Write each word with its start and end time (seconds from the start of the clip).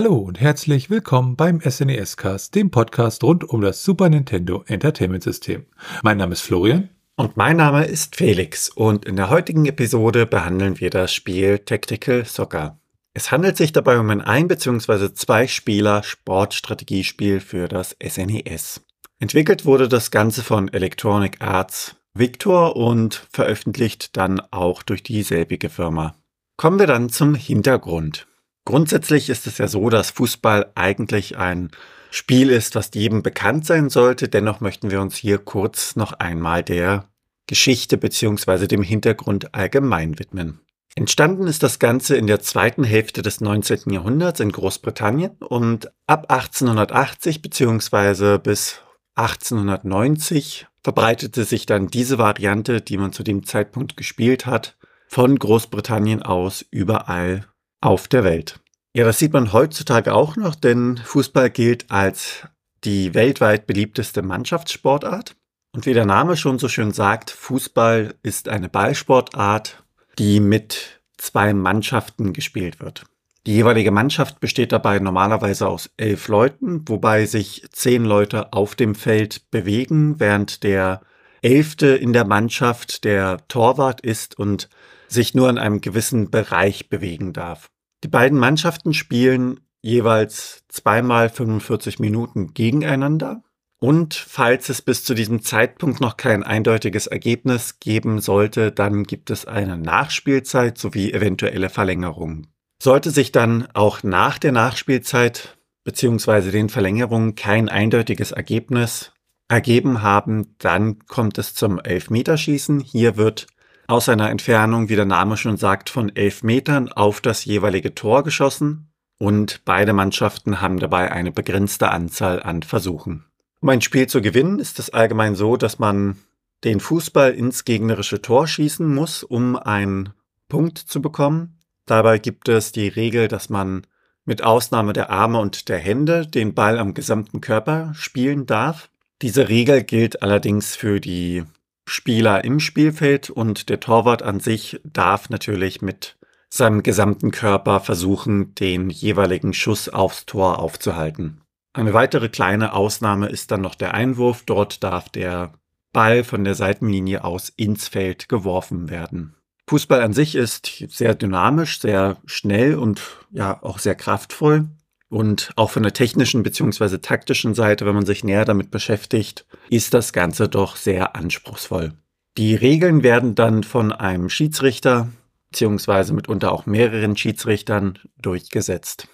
Hallo 0.00 0.14
und 0.14 0.40
herzlich 0.40 0.90
willkommen 0.90 1.34
beim 1.34 1.60
SNES 1.60 2.16
Cast, 2.16 2.54
dem 2.54 2.70
Podcast 2.70 3.24
rund 3.24 3.42
um 3.42 3.60
das 3.60 3.82
Super 3.82 4.08
Nintendo 4.08 4.62
Entertainment 4.68 5.24
System. 5.24 5.66
Mein 6.04 6.18
Name 6.18 6.34
ist 6.34 6.42
Florian. 6.42 6.88
Und 7.16 7.36
mein 7.36 7.56
Name 7.56 7.84
ist 7.84 8.14
Felix 8.14 8.68
und 8.68 9.06
in 9.06 9.16
der 9.16 9.28
heutigen 9.28 9.66
Episode 9.66 10.24
behandeln 10.24 10.78
wir 10.78 10.90
das 10.90 11.12
Spiel 11.12 11.58
Tactical 11.58 12.24
Soccer. 12.24 12.78
Es 13.12 13.32
handelt 13.32 13.56
sich 13.56 13.72
dabei 13.72 13.98
um 13.98 14.08
ein 14.10 14.20
ein- 14.20 14.46
bzw. 14.46 15.14
zwei 15.14 15.48
Spieler 15.48 16.04
Sportstrategiespiel 16.04 17.40
für 17.40 17.66
das 17.66 17.96
SNES. 18.00 18.82
Entwickelt 19.18 19.64
wurde 19.64 19.88
das 19.88 20.12
Ganze 20.12 20.44
von 20.44 20.72
Electronic 20.72 21.38
Arts 21.40 21.96
Victor 22.14 22.76
und 22.76 23.26
veröffentlicht 23.32 24.16
dann 24.16 24.38
auch 24.52 24.84
durch 24.84 25.02
dieselbige 25.02 25.68
Firma. 25.68 26.14
Kommen 26.56 26.78
wir 26.78 26.86
dann 26.86 27.08
zum 27.08 27.34
Hintergrund. 27.34 28.28
Grundsätzlich 28.68 29.30
ist 29.30 29.46
es 29.46 29.56
ja 29.56 29.66
so, 29.66 29.88
dass 29.88 30.10
Fußball 30.10 30.72
eigentlich 30.74 31.38
ein 31.38 31.70
Spiel 32.10 32.50
ist, 32.50 32.74
was 32.74 32.90
jedem 32.92 33.22
bekannt 33.22 33.64
sein 33.64 33.88
sollte. 33.88 34.28
Dennoch 34.28 34.60
möchten 34.60 34.90
wir 34.90 35.00
uns 35.00 35.16
hier 35.16 35.38
kurz 35.38 35.96
noch 35.96 36.12
einmal 36.12 36.62
der 36.62 37.08
Geschichte 37.46 37.96
bzw. 37.96 38.66
dem 38.66 38.82
Hintergrund 38.82 39.54
allgemein 39.54 40.18
widmen. 40.18 40.60
Entstanden 40.96 41.46
ist 41.46 41.62
das 41.62 41.78
Ganze 41.78 42.18
in 42.18 42.26
der 42.26 42.40
zweiten 42.40 42.84
Hälfte 42.84 43.22
des 43.22 43.40
19. 43.40 43.90
Jahrhunderts 43.90 44.40
in 44.40 44.52
Großbritannien 44.52 45.30
und 45.38 45.90
ab 46.06 46.26
1880 46.30 47.40
bzw. 47.40 48.36
bis 48.36 48.82
1890 49.14 50.66
verbreitete 50.82 51.44
sich 51.44 51.64
dann 51.64 51.86
diese 51.86 52.18
Variante, 52.18 52.82
die 52.82 52.98
man 52.98 53.14
zu 53.14 53.22
dem 53.22 53.46
Zeitpunkt 53.46 53.96
gespielt 53.96 54.44
hat, 54.44 54.76
von 55.06 55.38
Großbritannien 55.38 56.22
aus 56.22 56.66
überall 56.70 57.46
auf 57.80 58.08
der 58.08 58.24
Welt. 58.24 58.60
Ja, 58.94 59.04
das 59.04 59.18
sieht 59.18 59.32
man 59.32 59.52
heutzutage 59.52 60.14
auch 60.14 60.36
noch, 60.36 60.54
denn 60.54 60.96
Fußball 60.96 61.50
gilt 61.50 61.90
als 61.90 62.46
die 62.84 63.14
weltweit 63.14 63.66
beliebteste 63.66 64.22
Mannschaftssportart. 64.22 65.36
Und 65.72 65.86
wie 65.86 65.94
der 65.94 66.06
Name 66.06 66.36
schon 66.36 66.58
so 66.58 66.68
schön 66.68 66.92
sagt, 66.92 67.30
Fußball 67.30 68.14
ist 68.22 68.48
eine 68.48 68.68
Ballsportart, 68.68 69.84
die 70.18 70.40
mit 70.40 71.00
zwei 71.18 71.52
Mannschaften 71.52 72.32
gespielt 72.32 72.80
wird. 72.80 73.04
Die 73.46 73.54
jeweilige 73.54 73.90
Mannschaft 73.90 74.40
besteht 74.40 74.72
dabei 74.72 74.98
normalerweise 74.98 75.68
aus 75.68 75.90
elf 75.96 76.28
Leuten, 76.28 76.86
wobei 76.88 77.26
sich 77.26 77.66
zehn 77.70 78.04
Leute 78.04 78.52
auf 78.52 78.74
dem 78.74 78.94
Feld 78.94 79.50
bewegen, 79.50 80.20
während 80.20 80.64
der 80.64 81.00
elfte 81.40 81.88
in 81.88 82.12
der 82.12 82.24
Mannschaft 82.24 83.04
der 83.04 83.38
Torwart 83.48 84.00
ist 84.00 84.38
und 84.38 84.68
sich 85.08 85.34
nur 85.34 85.50
in 85.50 85.58
einem 85.58 85.80
gewissen 85.80 86.30
Bereich 86.30 86.88
bewegen 86.88 87.32
darf. 87.32 87.70
Die 88.04 88.08
beiden 88.08 88.38
Mannschaften 88.38 88.94
spielen 88.94 89.60
jeweils 89.80 90.64
zweimal 90.68 91.28
45 91.28 91.98
Minuten 91.98 92.54
gegeneinander. 92.54 93.42
Und 93.80 94.14
falls 94.14 94.68
es 94.68 94.82
bis 94.82 95.04
zu 95.04 95.14
diesem 95.14 95.42
Zeitpunkt 95.42 96.00
noch 96.00 96.16
kein 96.16 96.42
eindeutiges 96.42 97.06
Ergebnis 97.06 97.78
geben 97.78 98.20
sollte, 98.20 98.72
dann 98.72 99.04
gibt 99.04 99.30
es 99.30 99.44
eine 99.44 99.78
Nachspielzeit 99.78 100.78
sowie 100.78 101.12
eventuelle 101.12 101.70
Verlängerungen. 101.70 102.48
Sollte 102.82 103.10
sich 103.10 103.30
dann 103.30 103.68
auch 103.74 104.02
nach 104.02 104.38
der 104.38 104.52
Nachspielzeit 104.52 105.58
bzw. 105.84 106.50
den 106.50 106.68
Verlängerungen 106.68 107.36
kein 107.36 107.68
eindeutiges 107.68 108.32
Ergebnis 108.32 109.12
ergeben 109.48 110.02
haben, 110.02 110.54
dann 110.58 111.06
kommt 111.06 111.38
es 111.38 111.54
zum 111.54 111.78
Elfmeterschießen. 111.78 112.80
Hier 112.80 113.16
wird 113.16 113.46
aus 113.88 114.08
einer 114.08 114.30
Entfernung, 114.30 114.88
wie 114.90 114.96
der 114.96 115.06
Name 115.06 115.36
schon 115.36 115.56
sagt, 115.56 115.88
von 115.90 116.14
elf 116.14 116.42
Metern 116.42 116.92
auf 116.92 117.20
das 117.20 117.44
jeweilige 117.46 117.94
Tor 117.94 118.22
geschossen 118.22 118.92
und 119.18 119.62
beide 119.64 119.94
Mannschaften 119.94 120.60
haben 120.60 120.78
dabei 120.78 121.10
eine 121.10 121.32
begrenzte 121.32 121.90
Anzahl 121.90 122.42
an 122.42 122.62
Versuchen. 122.62 123.24
Um 123.60 123.70
ein 123.70 123.80
Spiel 123.80 124.06
zu 124.06 124.20
gewinnen, 124.20 124.60
ist 124.60 124.78
es 124.78 124.90
allgemein 124.90 125.34
so, 125.34 125.56
dass 125.56 125.78
man 125.78 126.16
den 126.64 126.80
Fußball 126.80 127.32
ins 127.32 127.64
gegnerische 127.64 128.20
Tor 128.20 128.46
schießen 128.46 128.86
muss, 128.86 129.24
um 129.24 129.56
einen 129.56 130.10
Punkt 130.48 130.78
zu 130.78 131.00
bekommen. 131.00 131.58
Dabei 131.86 132.18
gibt 132.18 132.48
es 132.48 132.72
die 132.72 132.88
Regel, 132.88 133.26
dass 133.26 133.48
man 133.48 133.86
mit 134.26 134.42
Ausnahme 134.42 134.92
der 134.92 135.08
Arme 135.08 135.40
und 135.40 135.70
der 135.70 135.78
Hände 135.78 136.26
den 136.26 136.52
Ball 136.52 136.78
am 136.78 136.92
gesamten 136.92 137.40
Körper 137.40 137.92
spielen 137.94 138.44
darf. 138.44 138.90
Diese 139.22 139.48
Regel 139.48 139.82
gilt 139.82 140.22
allerdings 140.22 140.76
für 140.76 141.00
die 141.00 141.44
Spieler 141.88 142.44
im 142.44 142.60
Spielfeld 142.60 143.30
und 143.30 143.68
der 143.68 143.80
Torwart 143.80 144.22
an 144.22 144.40
sich 144.40 144.80
darf 144.84 145.30
natürlich 145.30 145.82
mit 145.82 146.16
seinem 146.50 146.82
gesamten 146.82 147.30
Körper 147.30 147.80
versuchen, 147.80 148.54
den 148.54 148.90
jeweiligen 148.90 149.52
Schuss 149.52 149.88
aufs 149.88 150.26
Tor 150.26 150.58
aufzuhalten. 150.58 151.42
Eine 151.72 151.94
weitere 151.94 152.28
kleine 152.28 152.72
Ausnahme 152.72 153.28
ist 153.28 153.50
dann 153.50 153.60
noch 153.60 153.74
der 153.74 153.94
Einwurf. 153.94 154.42
Dort 154.46 154.82
darf 154.82 155.08
der 155.08 155.52
Ball 155.92 156.24
von 156.24 156.44
der 156.44 156.54
Seitenlinie 156.54 157.24
aus 157.24 157.50
ins 157.50 157.88
Feld 157.88 158.28
geworfen 158.28 158.90
werden. 158.90 159.34
Fußball 159.68 160.02
an 160.02 160.14
sich 160.14 160.34
ist 160.34 160.84
sehr 160.88 161.14
dynamisch, 161.14 161.80
sehr 161.80 162.16
schnell 162.24 162.76
und 162.76 163.02
ja 163.30 163.62
auch 163.62 163.78
sehr 163.78 163.94
kraftvoll. 163.94 164.68
Und 165.08 165.52
auch 165.56 165.70
von 165.70 165.82
der 165.82 165.94
technischen 165.94 166.42
bzw. 166.42 166.98
taktischen 166.98 167.54
Seite, 167.54 167.86
wenn 167.86 167.94
man 167.94 168.06
sich 168.06 168.24
näher 168.24 168.44
damit 168.44 168.70
beschäftigt, 168.70 169.46
ist 169.70 169.94
das 169.94 170.12
Ganze 170.12 170.48
doch 170.48 170.76
sehr 170.76 171.16
anspruchsvoll. 171.16 171.94
Die 172.36 172.54
Regeln 172.54 173.02
werden 173.02 173.34
dann 173.34 173.64
von 173.64 173.90
einem 173.90 174.28
Schiedsrichter 174.28 175.08
bzw. 175.50 176.12
mitunter 176.12 176.52
auch 176.52 176.66
mehreren 176.66 177.16
Schiedsrichtern 177.16 177.98
durchgesetzt. 178.20 179.08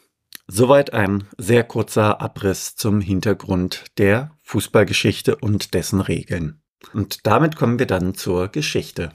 Soweit 0.47 0.93
ein 0.93 1.25
sehr 1.39 1.65
kurzer 1.65 2.21
Abriss 2.21 2.77
zum 2.77 3.01
Hintergrund 3.01 3.85
der 3.97 4.33
Fußballgeschichte 4.43 5.37
und 5.37 5.73
dessen 5.73 6.01
Regeln. 6.01 6.61
Und 6.93 7.27
damit 7.27 7.57
kommen 7.57 7.79
wir 7.79 7.87
dann 7.87 8.15
zur 8.15 8.49
Geschichte. 8.49 9.13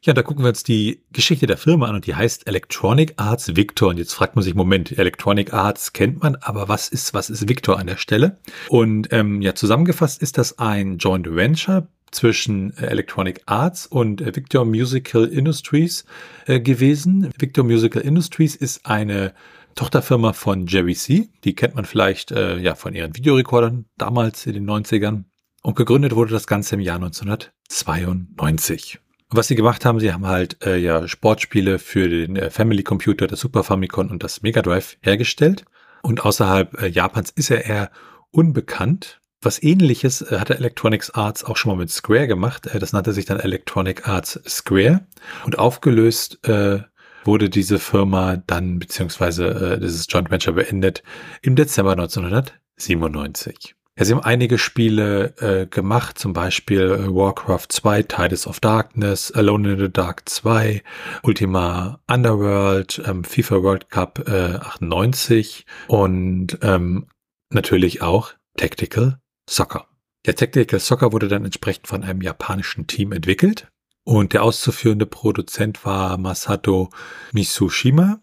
Ja, 0.00 0.12
da 0.12 0.22
gucken 0.22 0.44
wir 0.44 0.50
uns 0.50 0.62
die 0.62 1.02
Geschichte 1.12 1.48
der 1.48 1.56
Firma 1.56 1.88
an 1.88 1.96
und 1.96 2.06
die 2.06 2.14
heißt 2.14 2.46
Electronic 2.46 3.14
Arts 3.16 3.56
Victor. 3.56 3.88
Und 3.88 3.98
jetzt 3.98 4.14
fragt 4.14 4.36
man 4.36 4.44
sich, 4.44 4.54
Moment, 4.54 4.96
Electronic 4.96 5.52
Arts 5.52 5.92
kennt 5.92 6.22
man, 6.22 6.36
aber 6.36 6.68
was 6.68 6.88
ist, 6.88 7.14
was 7.14 7.30
ist 7.30 7.48
Victor 7.48 7.80
an 7.80 7.88
der 7.88 7.96
Stelle? 7.96 8.38
Und 8.68 9.12
ähm, 9.12 9.42
ja, 9.42 9.56
zusammengefasst 9.56 10.22
ist 10.22 10.38
das 10.38 10.60
ein 10.60 10.98
Joint 10.98 11.34
Venture 11.34 11.88
zwischen 12.12 12.76
äh, 12.76 12.86
Electronic 12.86 13.42
Arts 13.46 13.88
und 13.88 14.20
äh, 14.20 14.36
Victor 14.36 14.64
Musical 14.64 15.24
Industries 15.24 16.04
äh, 16.46 16.60
gewesen. 16.60 17.32
Victor 17.36 17.64
Musical 17.64 18.02
Industries 18.02 18.54
ist 18.54 18.86
eine 18.86 19.34
Tochterfirma 19.74 20.32
von 20.32 20.68
Jerry 20.68 20.94
C. 20.94 21.28
Die 21.42 21.56
kennt 21.56 21.74
man 21.74 21.84
vielleicht 21.84 22.30
äh, 22.30 22.58
ja 22.58 22.76
von 22.76 22.94
ihren 22.94 23.16
Videorekordern 23.16 23.86
damals 23.96 24.46
in 24.46 24.54
den 24.54 24.70
90ern. 24.70 25.24
Und 25.62 25.76
gegründet 25.76 26.14
wurde 26.14 26.32
das 26.32 26.46
Ganze 26.46 26.76
im 26.76 26.80
Jahr 26.80 26.96
1992. 26.96 29.00
Was 29.30 29.48
sie 29.48 29.56
gemacht 29.56 29.84
haben, 29.84 30.00
sie 30.00 30.12
haben 30.12 30.26
halt 30.26 30.64
äh, 30.64 30.76
ja 30.76 31.06
Sportspiele 31.06 31.78
für 31.78 32.08
den 32.08 32.36
äh, 32.36 32.50
Family 32.50 32.82
Computer, 32.82 33.26
das 33.26 33.40
Super 33.40 33.62
Famicom 33.62 34.10
und 34.10 34.22
das 34.22 34.40
Mega 34.42 34.62
Drive 34.62 34.96
hergestellt. 35.02 35.66
Und 36.02 36.24
außerhalb 36.24 36.80
äh, 36.80 36.86
Japans 36.86 37.30
ist 37.30 37.50
er 37.50 37.66
eher 37.66 37.90
unbekannt. 38.30 39.20
Was 39.42 39.62
ähnliches 39.62 40.22
äh, 40.22 40.38
hatte 40.38 40.56
Electronics 40.56 41.10
Arts 41.10 41.44
auch 41.44 41.58
schon 41.58 41.72
mal 41.72 41.78
mit 41.78 41.90
Square 41.90 42.26
gemacht. 42.26 42.68
Äh, 42.68 42.78
das 42.78 42.94
nannte 42.94 43.12
sich 43.12 43.26
dann 43.26 43.38
Electronic 43.38 44.08
Arts 44.08 44.40
Square. 44.46 45.06
Und 45.44 45.58
aufgelöst 45.58 46.48
äh, 46.48 46.80
wurde 47.24 47.50
diese 47.50 47.78
Firma 47.78 48.38
dann, 48.46 48.78
beziehungsweise 48.78 49.74
äh, 49.74 49.80
dieses 49.80 50.06
Joint 50.08 50.30
Venture 50.30 50.54
beendet 50.54 51.02
im 51.42 51.54
Dezember 51.54 51.92
1997. 51.92 53.74
Ja, 53.98 54.04
sie 54.04 54.12
haben 54.12 54.22
einige 54.22 54.58
Spiele 54.58 55.34
äh, 55.40 55.66
gemacht, 55.66 56.20
zum 56.20 56.32
Beispiel 56.32 56.82
äh, 56.82 57.12
Warcraft 57.12 57.66
2, 57.68 58.04
Tidus 58.04 58.46
of 58.46 58.60
Darkness, 58.60 59.32
Alone 59.32 59.72
in 59.72 59.78
the 59.80 59.92
Dark 59.92 60.28
2, 60.28 60.84
Ultima 61.24 61.98
Underworld, 62.06 63.02
ähm, 63.04 63.24
FIFA 63.24 63.62
World 63.64 63.90
Cup 63.90 64.28
äh, 64.28 64.54
98 64.54 65.66
und 65.88 66.58
ähm, 66.62 67.08
natürlich 67.50 68.00
auch 68.00 68.34
Tactical 68.56 69.18
Soccer. 69.50 69.88
Der 70.26 70.36
Tactical 70.36 70.78
Soccer 70.78 71.12
wurde 71.12 71.26
dann 71.26 71.44
entsprechend 71.44 71.88
von 71.88 72.04
einem 72.04 72.22
japanischen 72.22 72.86
Team 72.86 73.10
entwickelt 73.10 73.66
und 74.04 74.32
der 74.32 74.44
auszuführende 74.44 75.06
Produzent 75.06 75.84
war 75.84 76.18
Masato 76.18 76.90
Mitsushima 77.32 78.20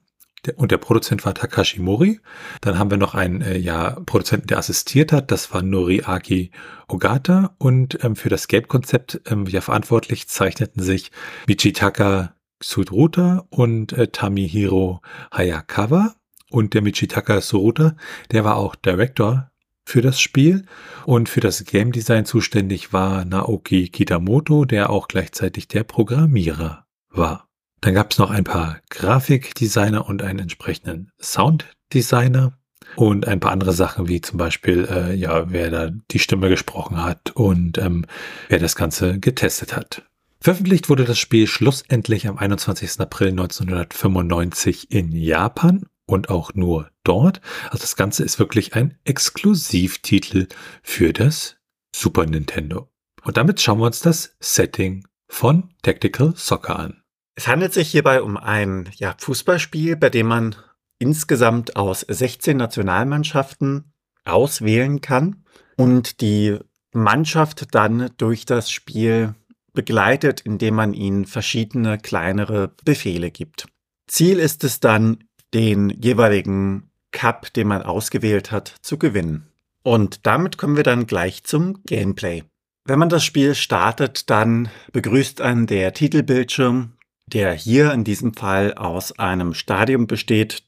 und 0.56 0.72
der 0.72 0.78
Produzent 0.78 1.26
war 1.26 1.34
Takashi 1.34 1.80
Mori. 1.80 2.20
Dann 2.62 2.78
haben 2.78 2.90
wir 2.90 2.98
noch 2.98 3.16
einen 3.16 3.42
äh, 3.42 3.58
ja, 3.58 4.00
Produzenten, 4.06 4.48
der 4.48 4.58
assistiert 4.58 5.12
hat. 5.12 5.32
Das 5.32 5.54
war 5.54 5.62
Noriaki 5.62 6.52
Ogata. 6.88 7.56
Und 7.58 8.04
ähm, 8.04 8.16
für 8.16 8.30
das 8.30 8.48
Game-Konzept 8.48 9.22
ähm, 9.28 9.46
ja, 9.48 9.62
verantwortlich 9.62 10.28
zeichneten 10.28 10.82
sich 10.82 11.12
Michitaka 11.48 12.36
Tsuruta 12.60 13.46
und 13.50 13.94
äh, 13.94 14.08
Tamihiro 14.08 15.02
Hayakawa. 15.34 16.16
Und 16.52 16.74
der 16.74 16.82
Michitaka 16.82 17.42
Tsuruta, 17.42 17.96
der 18.32 18.44
war 18.44 18.58
auch 18.58 18.76
Director 18.76 19.52
für 19.86 20.02
das 20.02 20.20
Spiel. 20.20 20.66
Und 21.06 21.30
für 21.30 21.42
das 21.42 21.64
Game 21.66 21.92
Design 21.92 22.26
zuständig 22.26 22.94
war 22.94 23.26
Naoki 23.26 23.90
Kitamoto, 23.90 24.66
der 24.66 24.90
auch 24.90 25.08
gleichzeitig 25.08 25.68
der 25.68 25.84
Programmierer 25.84 26.86
war. 27.10 27.48
Dann 27.82 27.94
gab 27.94 28.12
es 28.12 28.18
noch 28.18 28.32
ein 28.32 28.44
paar 28.44 28.80
Grafikdesigner 28.90 30.08
und 30.08 30.22
einen 30.22 30.40
entsprechenden 30.40 31.12
Sounddesigner. 31.20 32.58
und 32.96 33.28
ein 33.28 33.40
paar 33.40 33.52
andere 33.52 33.74
Sachen 33.74 34.08
wie 34.08 34.22
zum 34.22 34.38
Beispiel, 34.38 34.88
äh, 34.90 35.14
ja, 35.16 35.52
wer 35.52 35.72
da 35.72 35.90
die 36.12 36.20
Stimme 36.20 36.50
gesprochen 36.50 37.04
hat 37.04 37.32
und 37.32 37.78
ähm, 37.78 38.06
wer 38.48 38.60
das 38.60 38.76
Ganze 38.76 39.20
getestet 39.20 39.76
hat. 39.76 40.04
Veröffentlicht 40.40 40.90
wurde 40.90 41.06
das 41.06 41.18
Spiel 41.18 41.48
schlussendlich 41.48 42.28
am 42.28 42.38
21. 42.38 43.00
April 43.00 43.30
1995 43.30 44.92
in 44.92 45.12
Japan 45.12 45.88
und 46.06 46.30
auch 46.30 46.54
nur 46.54 46.92
dort. 47.04 47.42
Also 47.66 47.80
das 47.80 47.96
Ganze 47.96 48.24
ist 48.24 48.38
wirklich 48.40 48.76
ein 48.76 48.98
Exklusivtitel 49.06 50.48
für 50.84 51.14
das 51.14 51.58
Super 51.96 52.26
Nintendo. 52.26 52.90
Und 53.24 53.38
damit 53.38 53.60
schauen 53.60 53.80
wir 53.80 53.88
uns 53.88 54.02
das 54.02 54.36
Setting 54.40 55.08
von 55.28 55.74
Tactical 55.82 56.34
Soccer 56.36 56.78
an. 56.78 57.02
Es 57.36 57.48
handelt 57.48 57.74
sich 57.74 57.90
hierbei 57.90 58.22
um 58.22 58.38
ein 58.38 58.90
ja, 58.96 59.16
Fußballspiel, 59.18 59.98
bei 59.98 60.10
dem 60.10 60.28
man 60.28 60.56
insgesamt 61.00 61.76
aus 61.76 62.02
16 62.02 62.56
Nationalmannschaften 62.56 63.92
auswählen 64.24 65.02
kann 65.02 65.44
und 65.76 66.22
die 66.22 66.58
Mannschaft 66.94 67.76
dann 67.76 68.10
durch 68.18 68.46
das 68.46 68.72
Spiel 68.72 69.36
begleitet, 69.74 70.42
indem 70.42 70.76
man 70.76 70.94
ihnen 70.94 71.26
verschiedene 71.26 71.98
kleinere 71.98 72.72
Befehle 72.86 73.30
gibt. 73.30 73.68
Ziel 74.08 74.40
ist 74.40 74.64
es 74.64 74.80
dann, 74.80 75.26
den 75.54 75.90
jeweiligen 75.90 76.90
Cup, 77.12 77.54
den 77.54 77.68
man 77.68 77.82
ausgewählt 77.82 78.52
hat, 78.52 78.76
zu 78.82 78.98
gewinnen. 78.98 79.48
Und 79.84 80.26
damit 80.26 80.58
kommen 80.58 80.76
wir 80.76 80.84
dann 80.84 81.06
gleich 81.06 81.44
zum 81.44 81.84
Gameplay. 81.84 82.44
Wenn 82.86 83.00
man 83.00 83.10
das 83.10 83.24
Spiel 83.24 83.56
startet, 83.56 84.30
dann 84.30 84.70
begrüßt 84.92 85.42
einen 85.42 85.68
der 85.68 85.94
Titelbildschirm, 85.94 86.95
der 87.28 87.54
hier 87.54 87.92
in 87.92 88.04
diesem 88.04 88.34
Fall 88.34 88.74
aus 88.74 89.18
einem 89.18 89.54
Stadium 89.54 90.08
besteht, 90.08 90.64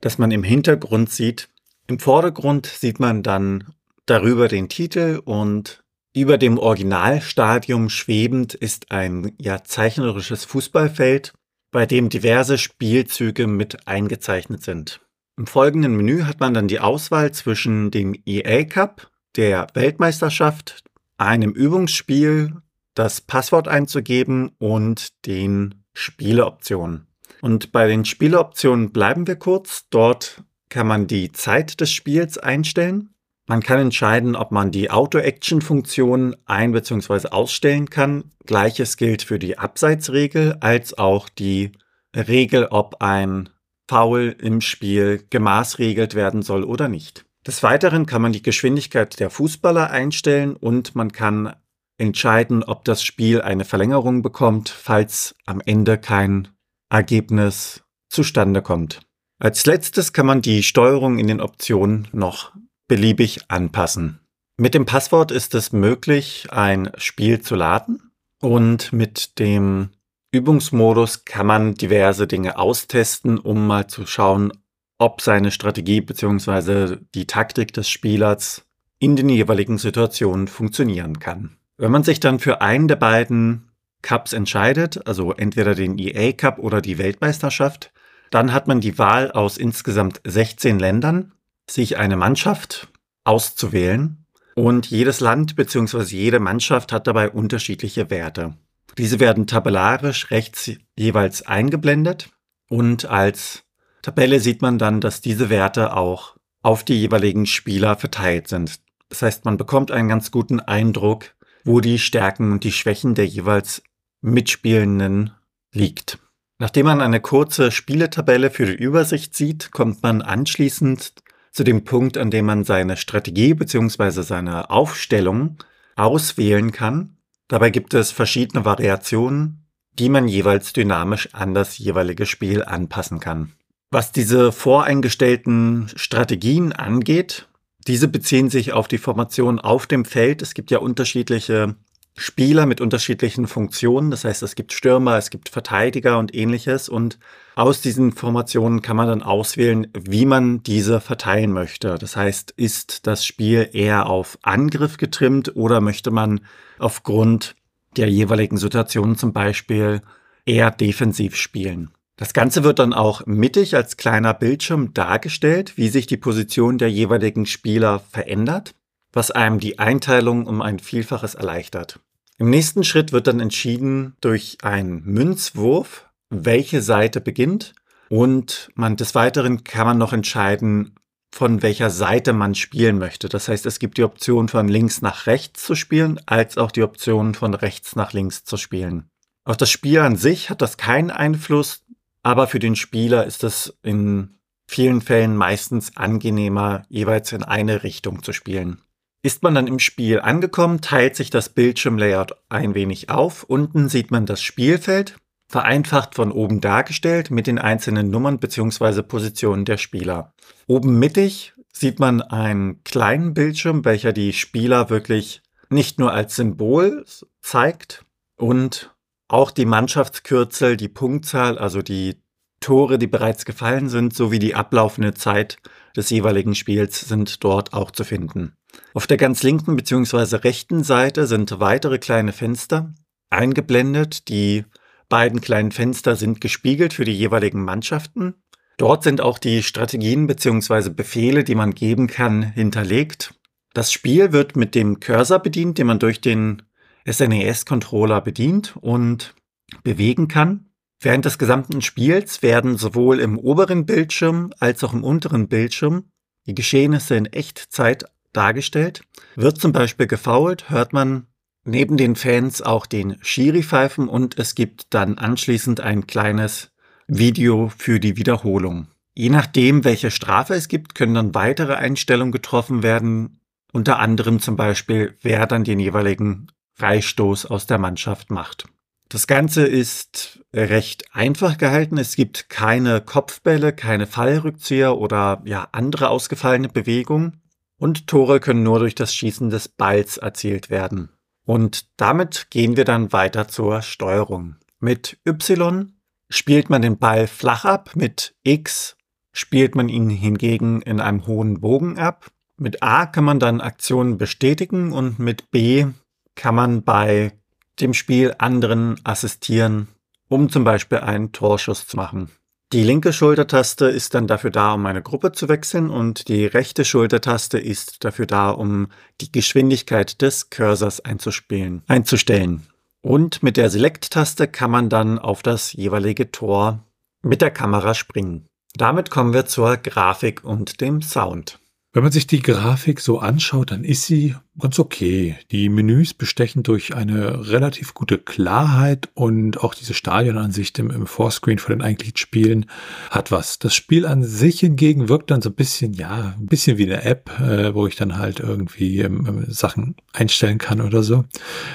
das 0.00 0.18
man 0.18 0.30
im 0.30 0.42
Hintergrund 0.42 1.10
sieht. 1.10 1.48
Im 1.86 1.98
Vordergrund 1.98 2.66
sieht 2.66 3.00
man 3.00 3.22
dann 3.22 3.74
darüber 4.06 4.48
den 4.48 4.68
Titel 4.68 5.20
und 5.24 5.82
über 6.14 6.38
dem 6.38 6.58
Originalstadium 6.58 7.88
schwebend 7.88 8.54
ist 8.54 8.90
ein 8.90 9.32
ja 9.38 9.62
zeichnerisches 9.62 10.44
Fußballfeld, 10.44 11.32
bei 11.70 11.86
dem 11.86 12.08
diverse 12.08 12.58
Spielzüge 12.58 13.46
mit 13.46 13.86
eingezeichnet 13.86 14.64
sind. 14.64 15.00
Im 15.36 15.46
folgenden 15.46 15.96
Menü 15.96 16.24
hat 16.24 16.40
man 16.40 16.52
dann 16.52 16.68
die 16.68 16.80
Auswahl 16.80 17.32
zwischen 17.32 17.90
dem 17.90 18.14
EA 18.26 18.64
Cup, 18.64 19.10
der 19.36 19.68
Weltmeisterschaft, 19.74 20.82
einem 21.16 21.52
Übungsspiel, 21.52 22.54
das 22.94 23.20
Passwort 23.20 23.68
einzugeben 23.68 24.50
und 24.58 25.24
den 25.26 25.79
Spieleoptionen. 26.00 27.06
Und 27.42 27.72
bei 27.72 27.86
den 27.86 28.04
Spieleoptionen 28.04 28.92
bleiben 28.92 29.26
wir 29.26 29.36
kurz. 29.36 29.86
Dort 29.90 30.42
kann 30.68 30.86
man 30.86 31.06
die 31.06 31.32
Zeit 31.32 31.80
des 31.80 31.92
Spiels 31.92 32.38
einstellen. 32.38 33.14
Man 33.46 33.62
kann 33.62 33.80
entscheiden, 33.80 34.36
ob 34.36 34.52
man 34.52 34.70
die 34.70 34.90
Auto-Action-Funktion 34.90 36.36
ein- 36.46 36.72
bzw. 36.72 37.28
ausstellen 37.28 37.90
kann. 37.90 38.30
Gleiches 38.46 38.96
gilt 38.96 39.22
für 39.22 39.38
die 39.38 39.58
Abseitsregel 39.58 40.56
als 40.60 40.96
auch 40.96 41.28
die 41.28 41.72
Regel, 42.14 42.66
ob 42.70 43.02
ein 43.02 43.48
Foul 43.88 44.36
im 44.40 44.60
Spiel 44.60 45.26
gemaßregelt 45.30 46.14
werden 46.14 46.42
soll 46.42 46.62
oder 46.62 46.88
nicht. 46.88 47.24
Des 47.46 47.62
Weiteren 47.62 48.06
kann 48.06 48.22
man 48.22 48.32
die 48.32 48.42
Geschwindigkeit 48.42 49.18
der 49.18 49.30
Fußballer 49.30 49.90
einstellen 49.90 50.54
und 50.54 50.94
man 50.94 51.10
kann 51.10 51.54
entscheiden, 52.00 52.64
ob 52.64 52.84
das 52.84 53.02
Spiel 53.02 53.42
eine 53.42 53.64
Verlängerung 53.64 54.22
bekommt, 54.22 54.68
falls 54.68 55.34
am 55.46 55.60
Ende 55.64 55.98
kein 55.98 56.48
Ergebnis 56.88 57.82
zustande 58.08 58.62
kommt. 58.62 59.00
Als 59.38 59.64
letztes 59.66 60.12
kann 60.12 60.26
man 60.26 60.42
die 60.42 60.62
Steuerung 60.62 61.18
in 61.18 61.26
den 61.26 61.40
Optionen 61.40 62.08
noch 62.12 62.52
beliebig 62.88 63.40
anpassen. 63.48 64.20
Mit 64.58 64.74
dem 64.74 64.84
Passwort 64.84 65.30
ist 65.30 65.54
es 65.54 65.72
möglich, 65.72 66.48
ein 66.50 66.90
Spiel 66.96 67.40
zu 67.40 67.54
laden 67.54 68.10
und 68.42 68.92
mit 68.92 69.38
dem 69.38 69.90
Übungsmodus 70.32 71.24
kann 71.24 71.46
man 71.46 71.74
diverse 71.74 72.26
Dinge 72.26 72.58
austesten, 72.58 73.38
um 73.38 73.66
mal 73.66 73.86
zu 73.86 74.06
schauen, 74.06 74.52
ob 74.98 75.22
seine 75.22 75.50
Strategie 75.50 76.02
bzw. 76.02 76.98
die 77.14 77.26
Taktik 77.26 77.72
des 77.72 77.88
Spielers 77.88 78.66
in 78.98 79.16
den 79.16 79.30
jeweiligen 79.30 79.78
Situationen 79.78 80.46
funktionieren 80.46 81.18
kann. 81.18 81.56
Wenn 81.80 81.92
man 81.92 82.02
sich 82.02 82.20
dann 82.20 82.40
für 82.40 82.60
einen 82.60 82.88
der 82.88 82.96
beiden 82.96 83.70
Cups 84.02 84.34
entscheidet, 84.34 85.06
also 85.06 85.32
entweder 85.32 85.74
den 85.74 85.98
EA 85.98 86.32
Cup 86.32 86.58
oder 86.58 86.82
die 86.82 86.98
Weltmeisterschaft, 86.98 87.90
dann 88.30 88.52
hat 88.52 88.68
man 88.68 88.82
die 88.82 88.98
Wahl 88.98 89.30
aus 89.32 89.56
insgesamt 89.56 90.20
16 90.26 90.78
Ländern 90.78 91.32
sich 91.66 91.96
eine 91.96 92.18
Mannschaft 92.18 92.88
auszuwählen 93.24 94.26
und 94.54 94.90
jedes 94.90 95.20
Land 95.20 95.56
bzw. 95.56 96.02
jede 96.14 96.38
Mannschaft 96.38 96.92
hat 96.92 97.06
dabei 97.06 97.30
unterschiedliche 97.30 98.10
Werte. 98.10 98.58
Diese 98.98 99.18
werden 99.18 99.46
tabellarisch 99.46 100.30
rechts 100.30 100.72
jeweils 100.98 101.46
eingeblendet 101.46 102.28
und 102.68 103.06
als 103.06 103.62
Tabelle 104.02 104.40
sieht 104.40 104.60
man 104.60 104.76
dann, 104.76 105.00
dass 105.00 105.22
diese 105.22 105.48
Werte 105.48 105.96
auch 105.96 106.36
auf 106.60 106.84
die 106.84 107.00
jeweiligen 107.00 107.46
Spieler 107.46 107.96
verteilt 107.96 108.48
sind. 108.48 108.80
Das 109.08 109.22
heißt, 109.22 109.46
man 109.46 109.56
bekommt 109.56 109.90
einen 109.90 110.08
ganz 110.10 110.30
guten 110.30 110.60
Eindruck, 110.60 111.34
wo 111.64 111.80
die 111.80 111.98
Stärken 111.98 112.52
und 112.52 112.64
die 112.64 112.72
Schwächen 112.72 113.14
der 113.14 113.26
jeweils 113.26 113.82
Mitspielenden 114.20 115.32
liegt. 115.72 116.18
Nachdem 116.58 116.86
man 116.86 117.00
eine 117.00 117.20
kurze 117.20 117.70
Spieletabelle 117.70 118.50
für 118.50 118.66
die 118.66 118.74
Übersicht 118.74 119.34
sieht, 119.34 119.70
kommt 119.70 120.02
man 120.02 120.20
anschließend 120.20 121.14
zu 121.52 121.64
dem 121.64 121.84
Punkt, 121.84 122.18
an 122.18 122.30
dem 122.30 122.46
man 122.46 122.64
seine 122.64 122.96
Strategie 122.96 123.54
bzw. 123.54 124.22
seine 124.22 124.70
Aufstellung 124.70 125.56
auswählen 125.96 126.70
kann. 126.70 127.16
Dabei 127.48 127.70
gibt 127.70 127.94
es 127.94 128.12
verschiedene 128.12 128.64
Variationen, 128.64 129.66
die 129.98 130.08
man 130.08 130.28
jeweils 130.28 130.72
dynamisch 130.72 131.30
an 131.32 131.54
das 131.54 131.78
jeweilige 131.78 132.26
Spiel 132.26 132.62
anpassen 132.62 133.20
kann. 133.20 133.52
Was 133.90 134.12
diese 134.12 134.52
voreingestellten 134.52 135.90
Strategien 135.96 136.72
angeht, 136.72 137.48
diese 137.90 138.06
beziehen 138.06 138.50
sich 138.50 138.72
auf 138.72 138.86
die 138.86 138.98
Formation 138.98 139.58
auf 139.58 139.88
dem 139.88 140.04
Feld. 140.04 140.42
Es 140.42 140.54
gibt 140.54 140.70
ja 140.70 140.78
unterschiedliche 140.78 141.74
Spieler 142.16 142.64
mit 142.64 142.80
unterschiedlichen 142.80 143.48
Funktionen. 143.48 144.12
Das 144.12 144.24
heißt, 144.24 144.44
es 144.44 144.54
gibt 144.54 144.72
Stürmer, 144.72 145.16
es 145.16 145.28
gibt 145.28 145.48
Verteidiger 145.48 146.16
und 146.20 146.32
ähnliches. 146.32 146.88
Und 146.88 147.18
aus 147.56 147.80
diesen 147.80 148.12
Formationen 148.12 148.80
kann 148.80 148.96
man 148.96 149.08
dann 149.08 149.22
auswählen, 149.24 149.88
wie 149.92 150.24
man 150.24 150.62
diese 150.62 151.00
verteilen 151.00 151.50
möchte. 151.50 151.98
Das 151.98 152.14
heißt, 152.14 152.52
ist 152.52 153.08
das 153.08 153.26
Spiel 153.26 153.68
eher 153.72 154.06
auf 154.06 154.38
Angriff 154.42 154.96
getrimmt 154.96 155.56
oder 155.56 155.80
möchte 155.80 156.12
man 156.12 156.42
aufgrund 156.78 157.56
der 157.96 158.08
jeweiligen 158.08 158.56
Situation 158.56 159.16
zum 159.16 159.32
Beispiel 159.32 160.00
eher 160.46 160.70
defensiv 160.70 161.34
spielen? 161.34 161.90
Das 162.20 162.34
Ganze 162.34 162.64
wird 162.64 162.78
dann 162.78 162.92
auch 162.92 163.24
mittig 163.24 163.74
als 163.74 163.96
kleiner 163.96 164.34
Bildschirm 164.34 164.92
dargestellt, 164.92 165.78
wie 165.78 165.88
sich 165.88 166.06
die 166.06 166.18
Position 166.18 166.76
der 166.76 166.90
jeweiligen 166.90 167.46
Spieler 167.46 168.02
verändert, 168.10 168.74
was 169.10 169.30
einem 169.30 169.58
die 169.58 169.78
Einteilung 169.78 170.46
um 170.46 170.60
ein 170.60 170.80
Vielfaches 170.80 171.34
erleichtert. 171.34 171.98
Im 172.36 172.50
nächsten 172.50 172.84
Schritt 172.84 173.12
wird 173.12 173.26
dann 173.26 173.40
entschieden 173.40 174.16
durch 174.20 174.58
einen 174.60 175.02
Münzwurf, 175.02 176.10
welche 176.28 176.82
Seite 176.82 177.22
beginnt. 177.22 177.72
Und 178.10 178.70
man, 178.74 178.96
des 178.96 179.14
Weiteren 179.14 179.64
kann 179.64 179.86
man 179.86 179.96
noch 179.96 180.12
entscheiden, 180.12 180.96
von 181.32 181.62
welcher 181.62 181.88
Seite 181.88 182.34
man 182.34 182.54
spielen 182.54 182.98
möchte. 182.98 183.30
Das 183.30 183.48
heißt, 183.48 183.64
es 183.64 183.78
gibt 183.78 183.96
die 183.96 184.04
Option 184.04 184.48
von 184.48 184.68
links 184.68 185.00
nach 185.00 185.26
rechts 185.26 185.64
zu 185.64 185.74
spielen, 185.74 186.20
als 186.26 186.58
auch 186.58 186.70
die 186.70 186.82
Option 186.82 187.32
von 187.32 187.54
rechts 187.54 187.96
nach 187.96 188.12
links 188.12 188.44
zu 188.44 188.58
spielen. 188.58 189.08
Auf 189.44 189.56
das 189.56 189.70
Spiel 189.70 190.00
an 190.00 190.16
sich 190.16 190.50
hat 190.50 190.60
das 190.60 190.76
keinen 190.76 191.10
Einfluss, 191.10 191.82
aber 192.22 192.46
für 192.46 192.58
den 192.58 192.76
Spieler 192.76 193.26
ist 193.26 193.44
es 193.44 193.78
in 193.82 194.36
vielen 194.68 195.00
Fällen 195.00 195.36
meistens 195.36 195.96
angenehmer, 195.96 196.84
jeweils 196.88 197.32
in 197.32 197.42
eine 197.42 197.82
Richtung 197.82 198.22
zu 198.22 198.32
spielen. 198.32 198.80
Ist 199.22 199.42
man 199.42 199.54
dann 199.54 199.66
im 199.66 199.78
Spiel 199.78 200.20
angekommen, 200.20 200.80
teilt 200.80 201.16
sich 201.16 201.28
das 201.28 201.50
Bildschirmlayout 201.50 202.36
ein 202.48 202.74
wenig 202.74 203.10
auf. 203.10 203.44
Unten 203.44 203.88
sieht 203.88 204.10
man 204.10 204.24
das 204.24 204.40
Spielfeld, 204.40 205.16
vereinfacht 205.48 206.14
von 206.14 206.32
oben 206.32 206.60
dargestellt 206.60 207.30
mit 207.30 207.46
den 207.46 207.58
einzelnen 207.58 208.10
Nummern 208.10 208.38
bzw. 208.38 209.02
Positionen 209.02 209.64
der 209.64 209.76
Spieler. 209.76 210.32
Oben 210.66 210.98
mittig 210.98 211.52
sieht 211.72 211.98
man 211.98 212.22
einen 212.22 212.82
kleinen 212.84 213.34
Bildschirm, 213.34 213.84
welcher 213.84 214.12
die 214.12 214.32
Spieler 214.32 214.88
wirklich 214.88 215.42
nicht 215.68 215.98
nur 215.98 216.12
als 216.12 216.36
Symbol 216.36 217.04
zeigt 217.42 218.04
und 218.36 218.94
auch 219.30 219.52
die 219.52 219.64
Mannschaftskürzel, 219.64 220.76
die 220.76 220.88
Punktzahl, 220.88 221.56
also 221.56 221.82
die 221.82 222.20
Tore, 222.58 222.98
die 222.98 223.06
bereits 223.06 223.44
gefallen 223.44 223.88
sind, 223.88 224.14
sowie 224.14 224.38
die 224.40 224.54
ablaufende 224.54 225.14
Zeit 225.14 225.58
des 225.96 226.10
jeweiligen 226.10 226.54
Spiels 226.54 227.00
sind 227.00 227.42
dort 227.42 227.72
auch 227.72 227.90
zu 227.90 228.04
finden. 228.04 228.54
Auf 228.92 229.06
der 229.06 229.16
ganz 229.16 229.42
linken 229.42 229.76
bzw. 229.76 230.36
rechten 230.36 230.82
Seite 230.82 231.26
sind 231.26 231.60
weitere 231.60 231.98
kleine 231.98 232.32
Fenster 232.32 232.92
eingeblendet. 233.30 234.28
Die 234.28 234.64
beiden 235.08 235.40
kleinen 235.40 235.72
Fenster 235.72 236.16
sind 236.16 236.40
gespiegelt 236.40 236.92
für 236.92 237.04
die 237.04 237.16
jeweiligen 237.16 237.64
Mannschaften. 237.64 238.34
Dort 238.76 239.04
sind 239.04 239.20
auch 239.20 239.38
die 239.38 239.62
Strategien 239.62 240.26
bzw. 240.26 240.90
Befehle, 240.90 241.44
die 241.44 241.54
man 241.54 241.74
geben 241.74 242.08
kann, 242.08 242.42
hinterlegt. 242.42 243.34
Das 243.74 243.92
Spiel 243.92 244.32
wird 244.32 244.56
mit 244.56 244.74
dem 244.74 244.98
Cursor 244.98 245.38
bedient, 245.38 245.78
den 245.78 245.86
man 245.86 246.00
durch 246.00 246.20
den 246.20 246.62
SNES-Controller 247.06 248.20
bedient 248.20 248.76
und 248.80 249.34
bewegen 249.82 250.28
kann. 250.28 250.70
Während 251.00 251.24
des 251.24 251.38
gesamten 251.38 251.80
Spiels 251.80 252.42
werden 252.42 252.76
sowohl 252.76 253.20
im 253.20 253.38
oberen 253.38 253.86
Bildschirm 253.86 254.52
als 254.58 254.84
auch 254.84 254.92
im 254.92 255.02
unteren 255.02 255.48
Bildschirm 255.48 256.10
die 256.46 256.54
Geschehnisse 256.54 257.16
in 257.16 257.26
Echtzeit 257.26 258.04
dargestellt. 258.32 259.02
Wird 259.34 259.58
zum 259.58 259.72
Beispiel 259.72 260.06
gefault, 260.06 260.68
hört 260.70 260.92
man 260.92 261.26
neben 261.64 261.96
den 261.96 262.16
Fans 262.16 262.62
auch 262.62 262.86
den 262.86 263.16
Schiri 263.22 263.62
pfeifen 263.62 264.08
und 264.08 264.38
es 264.38 264.54
gibt 264.54 264.92
dann 264.94 265.18
anschließend 265.18 265.80
ein 265.80 266.06
kleines 266.06 266.70
Video 267.06 267.70
für 267.76 268.00
die 268.00 268.16
Wiederholung. 268.16 268.88
Je 269.14 269.30
nachdem, 269.30 269.84
welche 269.84 270.10
Strafe 270.10 270.54
es 270.54 270.68
gibt, 270.68 270.94
können 270.94 271.14
dann 271.14 271.34
weitere 271.34 271.74
Einstellungen 271.74 272.32
getroffen 272.32 272.82
werden, 272.82 273.40
unter 273.72 273.98
anderem 273.98 274.40
zum 274.40 274.56
Beispiel, 274.56 275.16
wer 275.22 275.46
dann 275.46 275.64
den 275.64 275.80
jeweiligen 275.80 276.50
Freistoß 276.80 277.44
aus 277.44 277.66
der 277.66 277.76
Mannschaft 277.76 278.30
macht. 278.30 278.64
Das 279.10 279.26
Ganze 279.26 279.66
ist 279.66 280.40
recht 280.54 281.04
einfach 281.12 281.58
gehalten. 281.58 281.98
Es 281.98 282.16
gibt 282.16 282.48
keine 282.48 283.02
Kopfbälle, 283.02 283.74
keine 283.74 284.06
Fallrückzieher 284.06 284.96
oder 284.96 285.42
ja, 285.44 285.68
andere 285.72 286.08
ausgefallene 286.08 286.70
Bewegungen. 286.70 287.42
Und 287.76 288.06
Tore 288.06 288.40
können 288.40 288.62
nur 288.62 288.78
durch 288.78 288.94
das 288.94 289.14
Schießen 289.14 289.50
des 289.50 289.68
Balls 289.68 290.16
erzielt 290.16 290.70
werden. 290.70 291.10
Und 291.44 291.86
damit 291.98 292.46
gehen 292.48 292.78
wir 292.78 292.86
dann 292.86 293.12
weiter 293.12 293.46
zur 293.46 293.82
Steuerung. 293.82 294.56
Mit 294.78 295.18
Y 295.26 295.92
spielt 296.30 296.70
man 296.70 296.80
den 296.80 296.96
Ball 296.96 297.26
flach 297.26 297.66
ab, 297.66 297.90
mit 297.94 298.34
X 298.42 298.96
spielt 299.32 299.74
man 299.74 299.90
ihn 299.90 300.08
hingegen 300.08 300.80
in 300.80 300.98
einem 300.98 301.26
hohen 301.26 301.60
Bogen 301.60 301.98
ab. 301.98 302.30
Mit 302.56 302.82
A 302.82 303.04
kann 303.04 303.24
man 303.24 303.38
dann 303.38 303.60
Aktionen 303.60 304.16
bestätigen 304.16 304.92
und 304.92 305.18
mit 305.18 305.50
B 305.50 305.86
kann 306.34 306.54
man 306.54 306.82
bei 306.82 307.32
dem 307.80 307.94
Spiel 307.94 308.34
anderen 308.38 309.00
assistieren, 309.04 309.88
um 310.28 310.50
zum 310.50 310.64
Beispiel 310.64 310.98
einen 310.98 311.32
Torschuss 311.32 311.86
zu 311.86 311.96
machen. 311.96 312.30
Die 312.72 312.84
linke 312.84 313.12
Schultertaste 313.12 313.86
ist 313.86 314.14
dann 314.14 314.28
dafür 314.28 314.50
da, 314.50 314.74
um 314.74 314.86
eine 314.86 315.02
Gruppe 315.02 315.32
zu 315.32 315.48
wechseln 315.48 315.90
und 315.90 316.28
die 316.28 316.46
rechte 316.46 316.84
Schultertaste 316.84 317.58
ist 317.58 318.04
dafür 318.04 318.26
da, 318.26 318.50
um 318.50 318.88
die 319.20 319.32
Geschwindigkeit 319.32 320.22
des 320.22 320.50
Cursors 320.50 321.00
einzustellen. 321.04 322.62
Und 323.02 323.42
mit 323.42 323.56
der 323.56 323.70
Select-Taste 323.70 324.46
kann 324.46 324.70
man 324.70 324.88
dann 324.88 325.18
auf 325.18 325.42
das 325.42 325.72
jeweilige 325.72 326.30
Tor 326.30 326.84
mit 327.22 327.42
der 327.42 327.50
Kamera 327.50 327.94
springen. 327.94 328.46
Damit 328.74 329.10
kommen 329.10 329.32
wir 329.32 329.46
zur 329.46 329.76
Grafik 329.76 330.44
und 330.44 330.80
dem 330.80 331.02
Sound. 331.02 331.59
Wenn 331.92 332.04
man 332.04 332.12
sich 332.12 332.28
die 332.28 332.40
Grafik 332.40 333.00
so 333.00 333.18
anschaut, 333.18 333.72
dann 333.72 333.82
ist 333.82 334.04
sie 334.04 334.36
ganz 334.60 334.78
okay. 334.78 335.36
Die 335.50 335.68
Menüs 335.68 336.14
bestechen 336.14 336.62
durch 336.62 336.94
eine 336.94 337.48
relativ 337.48 337.94
gute 337.94 338.16
Klarheit 338.16 339.08
und 339.14 339.58
auch 339.64 339.74
diese 339.74 339.94
Stadionansicht 339.94 340.78
im, 340.78 340.90
im 340.90 341.08
Vorscreen 341.08 341.58
von 341.58 341.74
den 341.74 341.82
eigentlichen 341.82 342.16
Spielen 342.16 342.66
hat 343.10 343.32
was. 343.32 343.58
Das 343.58 343.74
Spiel 343.74 344.06
an 344.06 344.22
sich 344.22 344.60
hingegen 344.60 345.08
wirkt 345.08 345.32
dann 345.32 345.42
so 345.42 345.50
ein 345.50 345.56
bisschen, 345.56 345.92
ja, 345.94 346.36
ein 346.38 346.46
bisschen 346.46 346.78
wie 346.78 346.84
eine 346.84 347.02
App, 347.02 347.40
äh, 347.40 347.74
wo 347.74 347.88
ich 347.88 347.96
dann 347.96 348.18
halt 348.18 348.38
irgendwie 348.38 349.00
ähm, 349.00 349.46
Sachen 349.48 349.96
einstellen 350.12 350.58
kann 350.58 350.80
oder 350.80 351.02
so. 351.02 351.24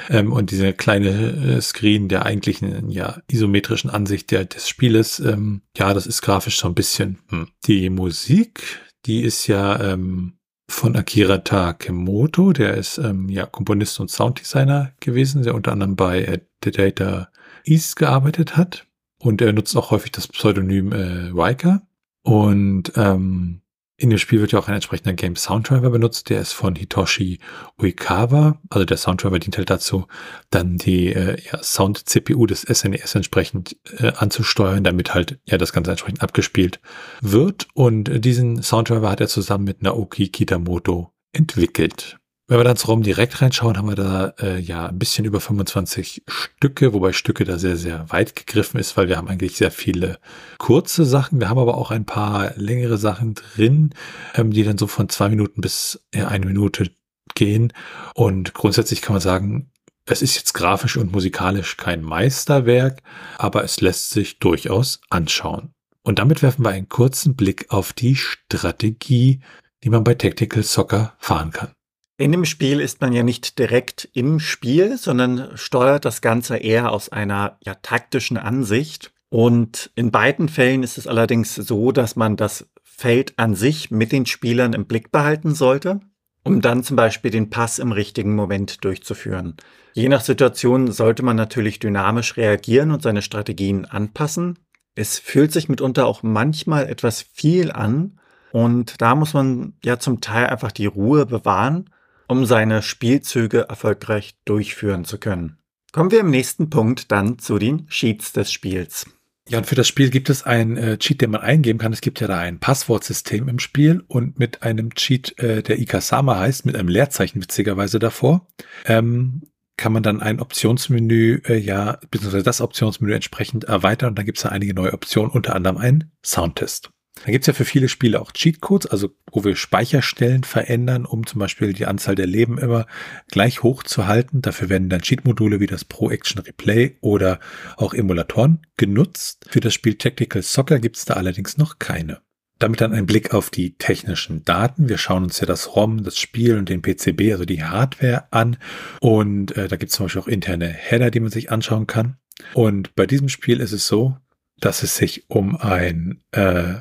Ähm, 0.09 0.31
und 0.31 0.49
diese 0.49 0.71
kleine 0.71 1.09
äh, 1.09 1.61
Screen 1.61 2.07
der 2.07 2.25
eigentlichen, 2.25 2.89
ja, 2.89 3.17
isometrischen 3.27 3.89
Ansicht 3.89 4.31
der, 4.31 4.45
des 4.45 4.69
Spieles, 4.69 5.19
ähm, 5.19 5.61
ja, 5.75 5.93
das 5.93 6.07
ist 6.07 6.21
grafisch 6.21 6.57
so 6.57 6.69
ein 6.69 6.75
bisschen. 6.75 7.19
Hm. 7.27 7.49
Die 7.65 7.89
Musik, 7.89 8.61
die 9.05 9.21
ist 9.21 9.47
ja 9.47 9.79
ähm, 9.81 10.33
von 10.67 10.95
Akira 10.95 11.39
Takemoto, 11.39 12.53
der 12.53 12.75
ist 12.75 12.97
ähm, 12.97 13.29
ja 13.29 13.45
Komponist 13.45 13.99
und 13.99 14.09
Sounddesigner 14.09 14.91
gewesen, 14.99 15.43
der 15.43 15.55
unter 15.55 15.71
anderem 15.71 15.95
bei 15.95 16.23
äh, 16.23 16.39
The 16.63 16.71
Data 16.71 17.29
East 17.63 17.95
gearbeitet 17.95 18.57
hat. 18.57 18.87
Und 19.19 19.41
er 19.41 19.53
nutzt 19.53 19.75
auch 19.77 19.91
häufig 19.91 20.11
das 20.11 20.27
Pseudonym 20.27 20.91
äh, 20.91 21.31
Riker. 21.33 21.81
Und 22.23 22.91
ähm, 22.95 23.61
in 23.97 24.09
dem 24.09 24.19
Spiel 24.19 24.41
wird 24.41 24.51
ja 24.51 24.59
auch 24.59 24.67
ein 24.67 24.73
entsprechender 24.73 25.13
Game 25.13 25.35
Soundtracker 25.35 25.89
benutzt, 25.89 26.29
der 26.29 26.41
ist 26.41 26.51
von 26.51 26.75
Hitoshi 26.75 27.39
Uikawa. 27.79 28.59
Also 28.69 28.85
der 28.85 28.97
Soundtracker 28.97 29.39
dient 29.39 29.57
halt 29.57 29.69
dazu, 29.69 30.07
dann 30.49 30.77
die 30.77 31.13
äh, 31.13 31.37
ja, 31.51 31.63
Sound-CPU 31.63 32.45
des 32.45 32.61
SNES 32.61 33.15
e 33.15 33.17
entsprechend 33.17 33.77
äh, 33.97 34.11
anzusteuern, 34.15 34.83
damit 34.83 35.13
halt 35.13 35.39
ja 35.45 35.57
das 35.57 35.71
Ganze 35.71 35.91
entsprechend 35.91 36.21
abgespielt 36.21 36.81
wird. 37.21 37.67
Und 37.73 38.25
diesen 38.25 38.61
Soundtracker 38.61 39.09
hat 39.09 39.21
er 39.21 39.27
zusammen 39.27 39.63
mit 39.63 39.81
Naoki 39.81 40.27
Kitamoto 40.27 41.13
entwickelt. 41.31 42.17
Wenn 42.47 42.59
wir 42.59 42.63
dann 42.63 42.77
zu 42.77 42.87
ROM 42.87 43.01
direkt 43.01 43.41
reinschauen, 43.41 43.75
haben 43.75 43.89
wir 43.89 43.95
da 43.95 44.35
äh, 44.39 44.59
ja 44.59 44.85
ein 44.85 44.99
bisschen 44.99 45.25
über 45.25 45.39
25 45.41 46.21
Stücke, 46.27 46.93
wobei 46.93 47.11
Stücke 47.11 47.43
da 47.43 47.57
sehr, 47.57 47.75
sehr 47.75 48.11
weit 48.11 48.35
gegriffen 48.35 48.79
ist, 48.79 48.95
weil 48.97 49.07
wir 49.07 49.17
haben 49.17 49.27
eigentlich 49.27 49.57
sehr 49.57 49.71
viele 49.71 50.19
kurze 50.59 51.05
Sachen. 51.05 51.39
Wir 51.39 51.49
haben 51.49 51.57
aber 51.57 51.75
auch 51.75 51.89
ein 51.89 52.05
paar 52.05 52.53
längere 52.55 52.99
Sachen 52.99 53.33
drin, 53.33 53.95
ähm, 54.35 54.51
die 54.51 54.63
dann 54.63 54.77
so 54.77 54.85
von 54.85 55.09
zwei 55.09 55.29
Minuten 55.29 55.59
bis 55.59 56.05
ja, 56.13 56.27
eine 56.27 56.45
Minute 56.45 56.91
gehen. 57.33 57.73
Und 58.13 58.53
grundsätzlich 58.53 59.01
kann 59.01 59.13
man 59.13 59.21
sagen, 59.21 59.71
es 60.05 60.21
ist 60.21 60.35
jetzt 60.35 60.53
grafisch 60.53 60.97
und 60.97 61.11
musikalisch 61.11 61.77
kein 61.77 62.03
Meisterwerk, 62.03 63.01
aber 63.39 63.63
es 63.63 63.81
lässt 63.81 64.11
sich 64.11 64.37
durchaus 64.37 65.01
anschauen. 65.09 65.73
Und 66.03 66.19
damit 66.19 66.43
werfen 66.43 66.63
wir 66.63 66.69
einen 66.69 66.89
kurzen 66.89 67.35
Blick 67.35 67.65
auf 67.69 67.91
die 67.91 68.15
Strategie, 68.15 69.39
die 69.83 69.89
man 69.89 70.03
bei 70.03 70.13
Tactical 70.13 70.61
Soccer 70.61 71.15
fahren 71.17 71.49
kann. 71.49 71.71
In 72.17 72.31
dem 72.31 72.45
Spiel 72.45 72.79
ist 72.79 73.01
man 73.01 73.11
ja 73.11 73.23
nicht 73.23 73.59
direkt 73.59 74.09
im 74.13 74.39
Spiel, 74.39 74.97
sondern 74.97 75.57
steuert 75.57 76.05
das 76.05 76.21
Ganze 76.21 76.55
eher 76.55 76.91
aus 76.91 77.09
einer 77.09 77.57
ja, 77.65 77.75
taktischen 77.75 78.37
Ansicht. 78.37 79.11
Und 79.27 79.91
in 79.95 80.11
beiden 80.11 80.47
Fällen 80.47 80.81
ist 80.81 80.97
es 80.97 81.07
allerdings 81.07 81.55
so, 81.55 81.91
dass 81.91 82.15
man 82.15 82.37
das 82.37 82.69
Feld 82.83 83.33
an 83.35 83.53
sich 83.53 83.91
mit 83.91 84.13
den 84.13 84.25
Spielern 84.25 84.71
im 84.71 84.85
Blick 84.85 85.11
behalten 85.11 85.53
sollte, 85.53 85.99
um 86.45 86.61
dann 86.61 86.83
zum 86.83 86.95
Beispiel 86.95 87.31
den 87.31 87.49
Pass 87.49 87.79
im 87.79 87.91
richtigen 87.91 88.33
Moment 88.33 88.85
durchzuführen. 88.85 89.57
Je 89.93 90.07
nach 90.07 90.21
Situation 90.21 90.93
sollte 90.93 91.21
man 91.21 91.35
natürlich 91.35 91.79
dynamisch 91.79 92.37
reagieren 92.37 92.91
und 92.91 93.01
seine 93.01 93.23
Strategien 93.23 93.83
anpassen. 93.83 94.57
Es 94.93 95.19
fühlt 95.19 95.51
sich 95.51 95.67
mitunter 95.67 96.05
auch 96.05 96.23
manchmal 96.23 96.87
etwas 96.87 97.21
viel 97.21 97.73
an 97.73 98.21
und 98.53 99.01
da 99.01 99.15
muss 99.15 99.33
man 99.33 99.73
ja 99.83 99.99
zum 99.99 100.21
Teil 100.21 100.47
einfach 100.47 100.71
die 100.71 100.85
Ruhe 100.85 101.25
bewahren 101.25 101.89
um 102.27 102.45
seine 102.45 102.81
Spielzüge 102.81 103.67
erfolgreich 103.69 104.35
durchführen 104.45 105.05
zu 105.05 105.17
können. 105.17 105.57
Kommen 105.91 106.11
wir 106.11 106.19
im 106.19 106.29
nächsten 106.29 106.69
Punkt 106.69 107.11
dann 107.11 107.39
zu 107.39 107.57
den 107.57 107.87
Cheats 107.87 108.33
des 108.33 108.51
Spiels. 108.51 109.05
Ja, 109.47 109.59
und 109.59 109.67
für 109.67 109.75
das 109.75 109.87
Spiel 109.87 110.09
gibt 110.09 110.29
es 110.29 110.43
ein 110.43 110.75
äh, 110.75 110.97
Cheat, 110.97 111.21
den 111.21 111.29
man 111.29 111.41
eingeben 111.41 111.77
kann. 111.77 111.93
Es 111.93 112.01
gibt 112.01 112.19
ja 112.19 112.27
da 112.27 112.39
ein 112.39 112.59
Passwortsystem 112.59 113.47
im 113.47 113.59
Spiel 113.59 114.03
und 114.07 114.39
mit 114.39 114.63
einem 114.63 114.93
Cheat, 114.95 115.37
äh, 115.37 115.61
der 115.61 115.79
Ikasama 115.79 116.39
heißt, 116.39 116.65
mit 116.65 116.75
einem 116.75 116.87
Leerzeichen 116.87 117.41
witzigerweise 117.41 117.99
davor, 117.99 118.47
ähm, 118.85 119.43
kann 119.77 119.93
man 119.93 120.01
dann 120.01 120.21
ein 120.21 120.39
Optionsmenü, 120.39 121.41
äh, 121.45 121.57
ja, 121.57 121.99
beziehungsweise 122.09 122.43
das 122.43 122.61
Optionsmenü 122.61 123.13
entsprechend 123.13 123.65
erweitern 123.65 124.09
und 124.09 124.17
dann 124.17 124.25
gibt 124.25 124.39
es 124.39 124.43
da 124.43 124.49
einige 124.49 124.73
neue 124.73 124.93
Optionen, 124.93 125.31
unter 125.31 125.55
anderem 125.55 125.77
einen 125.77 126.11
Soundtest. 126.23 126.89
Da 127.23 127.31
gibt's 127.31 127.47
ja 127.47 127.53
für 127.53 127.65
viele 127.65 127.87
Spiele 127.87 128.21
auch 128.21 128.31
Cheatcodes, 128.31 128.87
also 128.87 129.09
wo 129.31 129.43
wir 129.43 129.55
Speicherstellen 129.55 130.43
verändern, 130.43 131.05
um 131.05 131.25
zum 131.25 131.39
Beispiel 131.39 131.73
die 131.73 131.85
Anzahl 131.85 132.15
der 132.15 132.27
Leben 132.27 132.57
immer 132.57 132.85
gleich 133.31 133.63
hoch 133.63 133.83
zu 133.83 134.05
halten. 134.05 134.41
Dafür 134.41 134.69
werden 134.69 134.89
dann 134.89 135.01
Cheat-Module 135.01 135.59
wie 135.59 135.67
das 135.67 135.85
Pro 135.85 136.11
Action 136.11 136.41
Replay 136.41 136.97
oder 137.01 137.39
auch 137.77 137.93
Emulatoren 137.93 138.61
genutzt. 138.77 139.45
Für 139.49 139.61
das 139.61 139.73
Spiel 139.73 139.95
Tactical 139.95 140.41
Soccer 140.41 140.79
gibt's 140.79 141.05
da 141.05 141.15
allerdings 141.15 141.57
noch 141.57 141.79
keine. 141.79 142.21
Damit 142.59 142.79
dann 142.79 142.93
ein 142.93 143.05
Blick 143.05 143.33
auf 143.33 143.49
die 143.49 143.75
technischen 143.77 144.43
Daten. 144.43 144.87
Wir 144.87 144.97
schauen 144.97 145.23
uns 145.23 145.39
ja 145.39 145.45
das 145.45 145.75
ROM, 145.75 146.03
das 146.03 146.17
Spiel 146.17 146.57
und 146.57 146.69
den 146.69 146.81
PCB, 146.81 147.31
also 147.31 147.45
die 147.45 147.63
Hardware 147.63 148.31
an. 148.31 148.57
Und 149.01 149.57
äh, 149.57 149.67
da 149.67 149.75
gibt 149.75 149.91
es 149.91 149.97
zum 149.97 150.05
Beispiel 150.05 150.21
auch 150.21 150.27
interne 150.27 150.67
Header, 150.67 151.11
die 151.11 151.19
man 151.19 151.31
sich 151.31 151.51
anschauen 151.51 151.87
kann. 151.87 152.17
Und 152.53 152.95
bei 152.95 153.05
diesem 153.05 153.29
Spiel 153.29 153.59
ist 153.59 153.73
es 153.73 153.87
so, 153.87 154.17
dass 154.59 154.83
es 154.83 154.95
sich 154.95 155.29
um 155.29 155.55
ein 155.57 156.21
äh, 156.31 156.75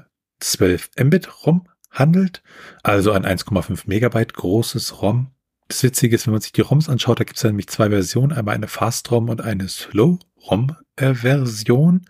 12 0.53 0.91
Mbit 0.99 1.45
ROM 1.45 1.69
handelt, 1.91 2.43
also 2.83 3.13
ein 3.13 3.25
1,5 3.25 3.85
Megabyte 3.87 4.35
großes 4.35 5.01
ROM. 5.01 5.31
Das 5.69 5.83
Witzige 5.83 6.17
ist, 6.17 6.27
wenn 6.27 6.33
man 6.33 6.43
sich 6.43 6.53
die 6.53 6.61
ROMs 6.61 6.89
anschaut, 6.89 7.21
da 7.21 7.25
gibt 7.25 7.39
es 7.39 7.45
nämlich 7.45 7.69
zwei 7.69 7.91
Versionen, 7.91 8.33
einmal 8.33 8.55
eine 8.55 8.69
Fast-ROM 8.69 9.31
und 9.31 9.41
eine 9.41 9.69
Slow-ROM-Version. 9.69 12.07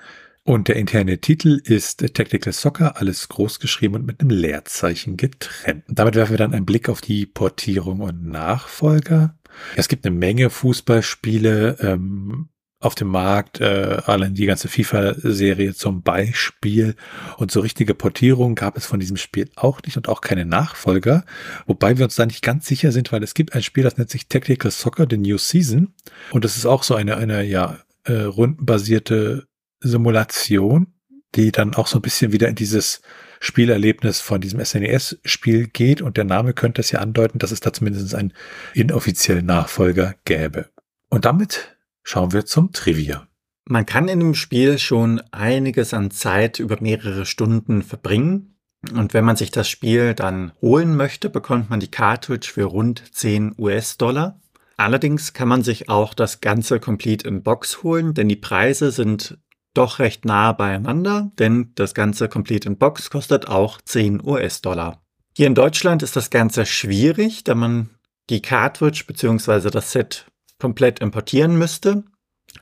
Und 0.47 0.69
der 0.69 0.77
interne 0.77 1.17
Titel 1.19 1.59
ist 1.65 2.01
Tactical 2.15 2.53
Soccer, 2.53 2.99
alles 2.99 3.31
groß 3.31 3.61
geschrieben 3.61 3.95
und 3.95 4.05
mit 4.05 4.21
einem 4.21 4.29
Leerzeichen 4.29 5.17
getrennt. 5.17 5.85
Damit 5.89 6.17
werfen 6.17 6.33
wir 6.33 6.39
dann 6.39 6.53
einen 6.53 6.67
Blick 6.67 6.91
auf 6.91 7.01
die 7.01 7.25
Portierung 7.25 8.01
und 8.01 8.27
Nachfolger. 8.27 9.39
Es 9.77 9.89
gibt 9.89 10.05
eine 10.05 10.15
Menge 10.15 10.51
Fußballspiele, 10.51 11.79
ähm, 11.81 12.51
auf 12.85 12.95
dem 12.95 13.09
Markt, 13.09 13.61
äh, 13.61 13.99
allein 14.07 14.35
die 14.35 14.47
ganze 14.47 14.69
FIFA-Serie 14.69 15.75
zum 15.75 16.03
Beispiel. 16.03 16.95
Und 17.37 17.51
so 17.51 17.61
richtige 17.61 17.95
Portierungen 17.95 18.55
gab 18.55 18.77
es 18.77 18.87
von 18.87 19.01
diesem 19.01 19.17
Spiel 19.17 19.49
auch 19.57 19.83
nicht 19.83 19.97
und 19.97 20.09
auch 20.09 20.21
keine 20.21 20.45
Nachfolger. 20.45 21.25
Wobei 21.67 21.97
wir 21.99 22.05
uns 22.05 22.17
da 22.17 22.27
nicht 22.27 22.43
ganz 22.43 22.67
sicher 22.67 22.93
sind, 22.93 23.13
weil 23.13 23.23
es 23.23 23.35
gibt 23.35 23.55
ein 23.55 23.63
Spiel, 23.63 23.85
das 23.85 23.97
nennt 23.97 24.11
sich 24.11 24.29
Tactical 24.29 24.71
Soccer, 24.71 25.07
The 25.09 25.17
New 25.17 25.39
Season. 25.39 25.95
Und 26.31 26.45
das 26.45 26.57
ist 26.57 26.67
auch 26.67 26.83
so 26.83 26.95
eine, 26.95 27.17
eine 27.17 27.43
ja, 27.43 27.79
äh, 28.05 28.23
rundenbasierte 28.23 29.47
Simulation, 29.81 30.89
die 31.35 31.53
dann 31.53 31.75
auch 31.75 31.87
so 31.87 31.99
ein 31.99 32.03
bisschen 32.03 32.33
wieder 32.33 32.49
in 32.49 32.55
dieses 32.55 33.01
Spielerlebnis 33.41 34.21
von 34.21 34.41
diesem 34.41 34.65
SNES-Spiel 34.65 35.69
geht. 35.69 36.03
Und 36.03 36.17
der 36.17 36.25
Name 36.25 36.55
könnte 36.55 36.81
es 36.81 36.91
ja 36.91 37.01
andeuten, 37.01 37.39
dass 37.39 37.51
es 37.51 37.61
da 37.61 37.73
zumindest 37.73 38.15
einen 38.15 38.33
inoffiziellen 38.73 39.47
Nachfolger 39.47 40.15
gäbe. 40.25 40.71
Und 41.09 41.25
damit 41.25 41.74
schauen 42.05 42.33
wir 42.33 42.47
zum 42.47 42.73
Trivia. 42.73 43.27
Man 43.67 43.87
kann 43.87 44.09
in 44.09 44.21
dem 44.21 44.35
Spiel 44.35 44.79
schon 44.79 45.21
einiges 45.33 45.95
an 45.95 46.11
Zeit 46.11 46.61
über 46.61 46.77
mehrere 46.81 47.27
Stunden 47.27 47.83
verbringen. 47.83 48.59
Und 48.95 49.15
wenn 49.15 49.25
man 49.25 49.37
sich 49.37 49.51
das 49.51 49.69
Spiel 49.69 50.13
dann 50.13 50.53
holen 50.61 50.95
möchte, 50.97 51.31
bekommt 51.31 51.71
man 51.71 51.81
die 51.81 51.91
Cartridge 51.91 52.51
für 52.53 52.65
rund 52.65 53.03
10 53.13 53.55
US-Dollar. 53.59 54.39
Allerdings 54.77 55.33
kann 55.33 55.49
man 55.49 55.63
sich 55.63 55.89
auch 55.89 56.13
das 56.13 56.43
Ganze 56.43 56.79
Complete 56.79 57.27
in 57.27 57.43
Box 57.43 57.83
holen, 57.83 58.13
denn 58.13 58.29
die 58.29 58.37
Preise 58.37 58.91
sind 58.91 59.39
doch 59.73 59.99
recht 59.99 60.25
nah 60.25 60.53
beieinander, 60.53 61.33
denn 61.39 61.73
das 61.75 61.95
Ganze 61.95 62.29
Complete 62.29 62.69
in 62.69 62.77
Box 62.77 63.09
kostet 63.09 63.49
auch 63.49 63.81
10 63.81 64.23
US-Dollar. 64.25 65.03
Hier 65.37 65.47
in 65.47 65.55
Deutschland 65.55 66.03
ist 66.03 66.17
das 66.17 66.31
Ganze 66.31 66.67
schwierig, 66.67 67.45
da 67.45 67.55
man 67.55 67.91
die 68.31 68.43
Cartridge 68.43 69.05
bzw. 69.07 69.71
das 69.71 69.93
Set 69.93 70.27
komplett 70.59 71.01
importieren 71.01 71.57
müsste. 71.57 72.05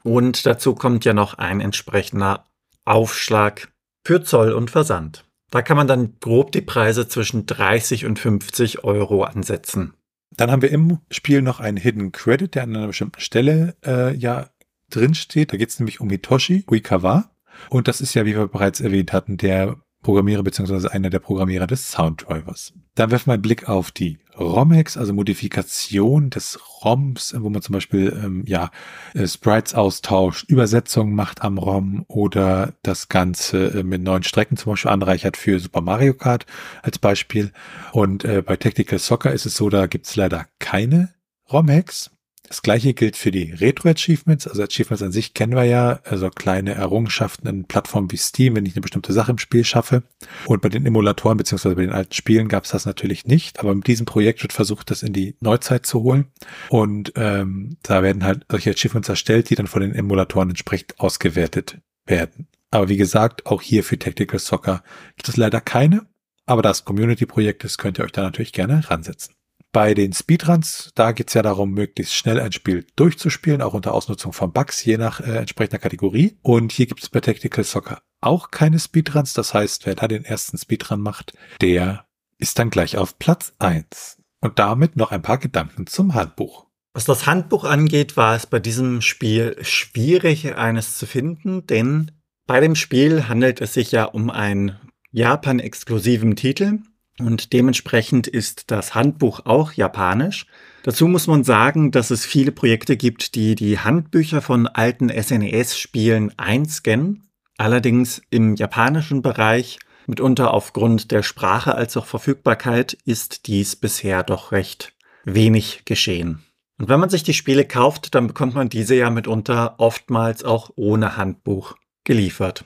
Und 0.02 0.46
dazu 0.46 0.74
kommt 0.74 1.04
ja 1.04 1.12
noch 1.12 1.34
ein 1.34 1.60
entsprechender 1.60 2.46
Aufschlag 2.84 3.72
für 4.04 4.22
Zoll 4.22 4.52
und 4.52 4.70
Versand. 4.70 5.24
Da 5.50 5.62
kann 5.62 5.76
man 5.76 5.86
dann 5.86 6.14
grob 6.20 6.50
die 6.52 6.62
Preise 6.62 7.08
zwischen 7.08 7.46
30 7.46 8.06
und 8.06 8.18
50 8.18 8.84
Euro 8.84 9.24
ansetzen. 9.24 9.94
Dann 10.34 10.50
haben 10.50 10.62
wir 10.62 10.70
im 10.70 10.98
Spiel 11.10 11.42
noch 11.42 11.60
einen 11.60 11.76
Hidden 11.76 12.10
Credit, 12.10 12.54
der 12.54 12.62
an 12.62 12.74
einer 12.74 12.86
bestimmten 12.86 13.20
Stelle 13.20 13.76
äh, 13.84 14.16
ja 14.16 14.48
drin 14.88 15.14
steht. 15.14 15.52
Da 15.52 15.58
geht 15.58 15.68
es 15.68 15.78
nämlich 15.78 16.00
um 16.00 16.08
Hitoshi 16.08 16.64
Uikawa. 16.70 17.30
Und 17.68 17.86
das 17.86 18.00
ist 18.00 18.14
ja, 18.14 18.24
wie 18.24 18.34
wir 18.34 18.48
bereits 18.48 18.80
erwähnt 18.80 19.12
hatten, 19.12 19.36
der 19.36 19.76
Programmierer 20.02 20.42
bzw. 20.42 20.88
einer 20.88 21.10
der 21.10 21.18
Programmierer 21.18 21.66
des 21.66 21.90
Sounddrivers. 21.90 22.72
Dann 22.94 23.10
werfen 23.10 23.26
wir 23.26 23.34
einen 23.34 23.42
Blick 23.42 23.68
auf 23.68 23.90
die 23.90 24.18
ROM-Hacks, 24.38 24.96
also 24.96 25.12
Modifikation 25.12 26.30
des 26.30 26.58
ROMs, 26.82 27.34
wo 27.38 27.50
man 27.50 27.62
zum 27.62 27.74
Beispiel 27.74 28.18
ähm, 28.24 28.44
ja 28.46 28.70
äh, 29.14 29.26
Sprites 29.26 29.74
austauscht, 29.74 30.48
Übersetzungen 30.48 31.14
macht 31.14 31.42
am 31.42 31.58
ROM 31.58 32.04
oder 32.08 32.72
das 32.82 33.08
Ganze 33.08 33.80
äh, 33.80 33.82
mit 33.82 34.02
neuen 34.02 34.22
Strecken 34.22 34.56
zum 34.56 34.72
Beispiel 34.72 34.90
anreichert 34.90 35.36
für 35.36 35.60
Super 35.60 35.80
Mario 35.80 36.14
Kart 36.14 36.46
als 36.82 36.98
Beispiel. 36.98 37.52
Und 37.92 38.24
äh, 38.24 38.42
bei 38.42 38.56
Tactical 38.56 38.98
Soccer 38.98 39.32
ist 39.32 39.46
es 39.46 39.56
so, 39.56 39.68
da 39.68 39.86
gibt 39.86 40.06
es 40.06 40.16
leider 40.16 40.46
keine 40.58 41.14
ROM-Hacks. 41.50 42.10
Das 42.48 42.60
gleiche 42.60 42.92
gilt 42.92 43.16
für 43.16 43.30
die 43.30 43.52
Retro-Achievements. 43.52 44.46
Also 44.46 44.62
Achievements 44.62 45.02
an 45.02 45.12
sich 45.12 45.32
kennen 45.32 45.54
wir 45.54 45.64
ja, 45.64 46.00
also 46.04 46.28
kleine 46.28 46.74
Errungenschaften 46.74 47.46
in 47.46 47.64
Plattformen 47.64 48.10
wie 48.10 48.16
Steam, 48.16 48.56
wenn 48.56 48.66
ich 48.66 48.74
eine 48.74 48.82
bestimmte 48.82 49.12
Sache 49.12 49.30
im 49.30 49.38
Spiel 49.38 49.64
schaffe. 49.64 50.02
Und 50.46 50.60
bei 50.60 50.68
den 50.68 50.84
Emulatoren 50.84 51.38
beziehungsweise 51.38 51.76
bei 51.76 51.82
den 51.82 51.92
alten 51.92 52.12
Spielen 52.12 52.48
gab 52.48 52.64
es 52.64 52.70
das 52.70 52.84
natürlich 52.84 53.26
nicht. 53.26 53.60
Aber 53.60 53.74
mit 53.74 53.86
diesem 53.86 54.06
Projekt 54.06 54.42
wird 54.42 54.52
versucht, 54.52 54.90
das 54.90 55.02
in 55.02 55.12
die 55.12 55.36
Neuzeit 55.40 55.86
zu 55.86 56.02
holen. 56.02 56.26
Und 56.68 57.12
ähm, 57.16 57.76
da 57.82 58.02
werden 58.02 58.24
halt 58.24 58.44
solche 58.50 58.70
Achievements 58.70 59.08
erstellt, 59.08 59.48
die 59.48 59.54
dann 59.54 59.66
von 59.66 59.82
den 59.82 59.94
Emulatoren 59.94 60.50
entsprechend 60.50 60.98
ausgewertet 60.98 61.78
werden. 62.06 62.48
Aber 62.70 62.88
wie 62.88 62.96
gesagt, 62.96 63.46
auch 63.46 63.62
hier 63.62 63.84
für 63.84 63.98
Tactical 63.98 64.40
Soccer 64.40 64.82
gibt 65.16 65.28
es 65.28 65.36
leider 65.36 65.60
keine. 65.60 66.06
Aber 66.44 66.62
das 66.62 66.84
Community-Projekt 66.84 67.64
ist, 67.64 67.78
könnt 67.78 67.98
ihr 67.98 68.04
euch 68.04 68.12
da 68.12 68.22
natürlich 68.22 68.52
gerne 68.52 68.90
ransetzen. 68.90 69.34
Bei 69.72 69.94
den 69.94 70.12
Speedruns, 70.12 70.92
da 70.94 71.12
geht's 71.12 71.32
ja 71.32 71.40
darum, 71.40 71.72
möglichst 71.72 72.14
schnell 72.14 72.38
ein 72.38 72.52
Spiel 72.52 72.86
durchzuspielen, 72.94 73.62
auch 73.62 73.72
unter 73.72 73.94
Ausnutzung 73.94 74.34
von 74.34 74.52
Bugs, 74.52 74.84
je 74.84 74.98
nach 74.98 75.20
äh, 75.20 75.38
entsprechender 75.38 75.78
Kategorie. 75.78 76.36
Und 76.42 76.72
hier 76.72 76.84
gibt 76.86 77.02
es 77.02 77.08
bei 77.08 77.20
Tactical 77.20 77.64
Soccer 77.64 78.02
auch 78.20 78.50
keine 78.50 78.78
Speedruns. 78.78 79.32
Das 79.32 79.54
heißt, 79.54 79.86
wer 79.86 79.94
da 79.94 80.08
den 80.08 80.24
ersten 80.24 80.58
Speedrun 80.58 81.00
macht, 81.00 81.32
der 81.60 82.06
ist 82.38 82.58
dann 82.58 82.70
gleich 82.70 82.98
auf 82.98 83.18
Platz 83.18 83.54
eins. 83.58 84.18
Und 84.40 84.58
damit 84.58 84.96
noch 84.96 85.10
ein 85.10 85.22
paar 85.22 85.38
Gedanken 85.38 85.86
zum 85.86 86.14
Handbuch. 86.14 86.66
Was 86.94 87.04
das 87.04 87.26
Handbuch 87.26 87.64
angeht, 87.64 88.16
war 88.16 88.36
es 88.36 88.46
bei 88.46 88.58
diesem 88.58 89.00
Spiel 89.00 89.56
schwierig, 89.62 90.54
eines 90.54 90.98
zu 90.98 91.06
finden, 91.06 91.66
denn 91.66 92.10
bei 92.46 92.60
dem 92.60 92.74
Spiel 92.74 93.28
handelt 93.28 93.60
es 93.60 93.72
sich 93.72 93.92
ja 93.92 94.04
um 94.04 94.28
einen 94.28 94.78
Japan-exklusiven 95.12 96.36
Titel 96.36 96.80
und 97.18 97.52
dementsprechend 97.52 98.26
ist 98.26 98.70
das 98.70 98.94
Handbuch 98.94 99.46
auch 99.46 99.72
japanisch. 99.72 100.46
Dazu 100.82 101.06
muss 101.06 101.26
man 101.26 101.44
sagen, 101.44 101.90
dass 101.90 102.10
es 102.10 102.24
viele 102.24 102.52
Projekte 102.52 102.96
gibt, 102.96 103.34
die 103.34 103.54
die 103.54 103.78
Handbücher 103.78 104.42
von 104.42 104.66
alten 104.66 105.10
SNES-Spielen 105.10 106.36
einscannen. 106.38 107.28
Allerdings 107.58 108.22
im 108.30 108.56
japanischen 108.56 109.22
Bereich, 109.22 109.78
mitunter 110.06 110.52
aufgrund 110.52 111.10
der 111.12 111.22
Sprache 111.22 111.74
als 111.74 111.96
auch 111.96 112.06
Verfügbarkeit, 112.06 112.94
ist 113.04 113.46
dies 113.46 113.76
bisher 113.76 114.24
doch 114.24 114.50
recht 114.50 114.94
wenig 115.24 115.82
geschehen. 115.84 116.42
Und 116.78 116.88
wenn 116.88 116.98
man 116.98 117.10
sich 117.10 117.22
die 117.22 117.34
Spiele 117.34 117.64
kauft, 117.64 118.14
dann 118.16 118.26
bekommt 118.26 118.54
man 118.54 118.68
diese 118.68 118.96
ja 118.96 119.10
mitunter 119.10 119.76
oftmals 119.78 120.42
auch 120.42 120.70
ohne 120.74 121.16
Handbuch 121.16 121.76
geliefert. 122.02 122.64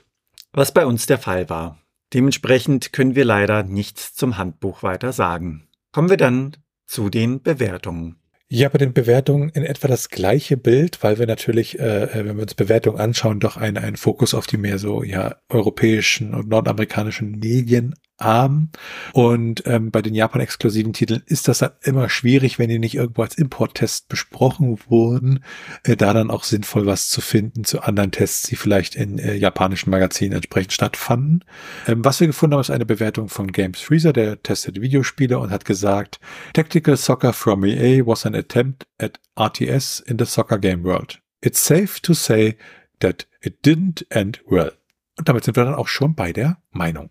Was 0.53 0.71
bei 0.71 0.87
uns 0.87 1.05
der 1.05 1.19
Fall 1.19 1.49
war. 1.51 1.77
Dementsprechend 2.13 2.93
können 2.93 3.15
wir 3.15 3.25
leider 3.25 3.63
nichts 3.63 4.13
zum 4.13 4.37
Handbuch 4.37 4.83
weiter 4.83 5.11
sagen. 5.11 5.67
Kommen 5.91 6.09
wir 6.09 6.17
dann 6.17 6.55
zu 6.85 7.09
den 7.09 7.41
Bewertungen. 7.41 8.17
Ja, 8.49 8.69
bei 8.69 8.77
den 8.77 8.93
Bewertungen 8.93 9.49
in 9.49 9.63
etwa 9.63 9.89
das 9.89 10.09
gleiche 10.09 10.55
Bild, 10.55 11.03
weil 11.03 11.19
wir 11.19 11.27
natürlich, 11.27 11.79
äh, 11.79 12.03
äh 12.03 12.25
wenn 12.25 12.37
wir 12.37 12.43
uns 12.43 12.55
Bewertungen 12.55 12.97
anschauen, 12.97 13.41
doch 13.41 13.57
einen, 13.57 13.97
Fokus 13.97 14.33
auf 14.33 14.47
die 14.47 14.55
mehr 14.57 14.79
so 14.79 15.03
ja 15.03 15.35
europäischen 15.49 16.33
und 16.33 16.47
nordamerikanischen 16.47 17.39
Medien 17.39 17.95
arm. 18.17 18.69
Und 19.13 19.63
ähm, 19.65 19.91
bei 19.91 20.01
den 20.01 20.15
Japan-exklusiven 20.15 20.93
Titeln 20.93 21.23
ist 21.25 21.47
das 21.47 21.59
dann 21.59 21.71
immer 21.83 22.09
schwierig, 22.09 22.59
wenn 22.59 22.69
die 22.69 22.79
nicht 22.79 22.95
irgendwo 22.95 23.21
als 23.21 23.37
Importtest 23.37 24.09
besprochen 24.09 24.79
wurden, 24.87 25.43
äh, 25.83 25.95
da 25.95 26.13
dann 26.13 26.31
auch 26.31 26.43
sinnvoll 26.43 26.85
was 26.85 27.09
zu 27.09 27.21
finden 27.21 27.63
zu 27.63 27.81
anderen 27.81 28.11
Tests, 28.11 28.47
die 28.47 28.55
vielleicht 28.55 28.95
in 28.95 29.19
äh, 29.19 29.35
japanischen 29.35 29.89
Magazinen 29.89 30.33
entsprechend 30.33 30.73
stattfanden. 30.73 31.43
Ähm, 31.87 32.03
was 32.03 32.19
wir 32.19 32.27
gefunden 32.27 32.53
haben, 32.53 32.61
ist 32.61 32.71
eine 32.71 32.85
Bewertung 32.85 33.29
von 33.29 33.51
Games 33.51 33.79
Freezer, 33.79 34.13
der 34.13 34.41
testet 34.41 34.81
Videospiele 34.81 35.37
und 35.39 35.51
hat 35.51 35.65
gesagt, 35.65 36.19
Tactical 36.53 36.97
Soccer 36.97 37.33
from 37.33 37.63
EA 37.63 38.05
was 38.05 38.25
an 38.25 38.35
attempt 38.35 38.87
at 38.99 39.19
RTS 39.37 39.99
in 39.99 40.17
the 40.17 40.25
soccer 40.25 40.57
game 40.57 40.83
world. 40.83 41.21
It's 41.41 41.63
safe 41.63 42.01
to 42.01 42.13
say 42.13 42.57
that 42.99 43.27
it 43.41 43.65
didn't 43.65 44.05
end 44.09 44.41
well. 44.47 44.71
Und 45.17 45.29
damit 45.29 45.43
sind 45.43 45.55
wir 45.55 45.65
dann 45.65 45.75
auch 45.75 45.87
schon 45.87 46.15
bei 46.15 46.31
der 46.33 46.57
Meinung. 46.71 47.09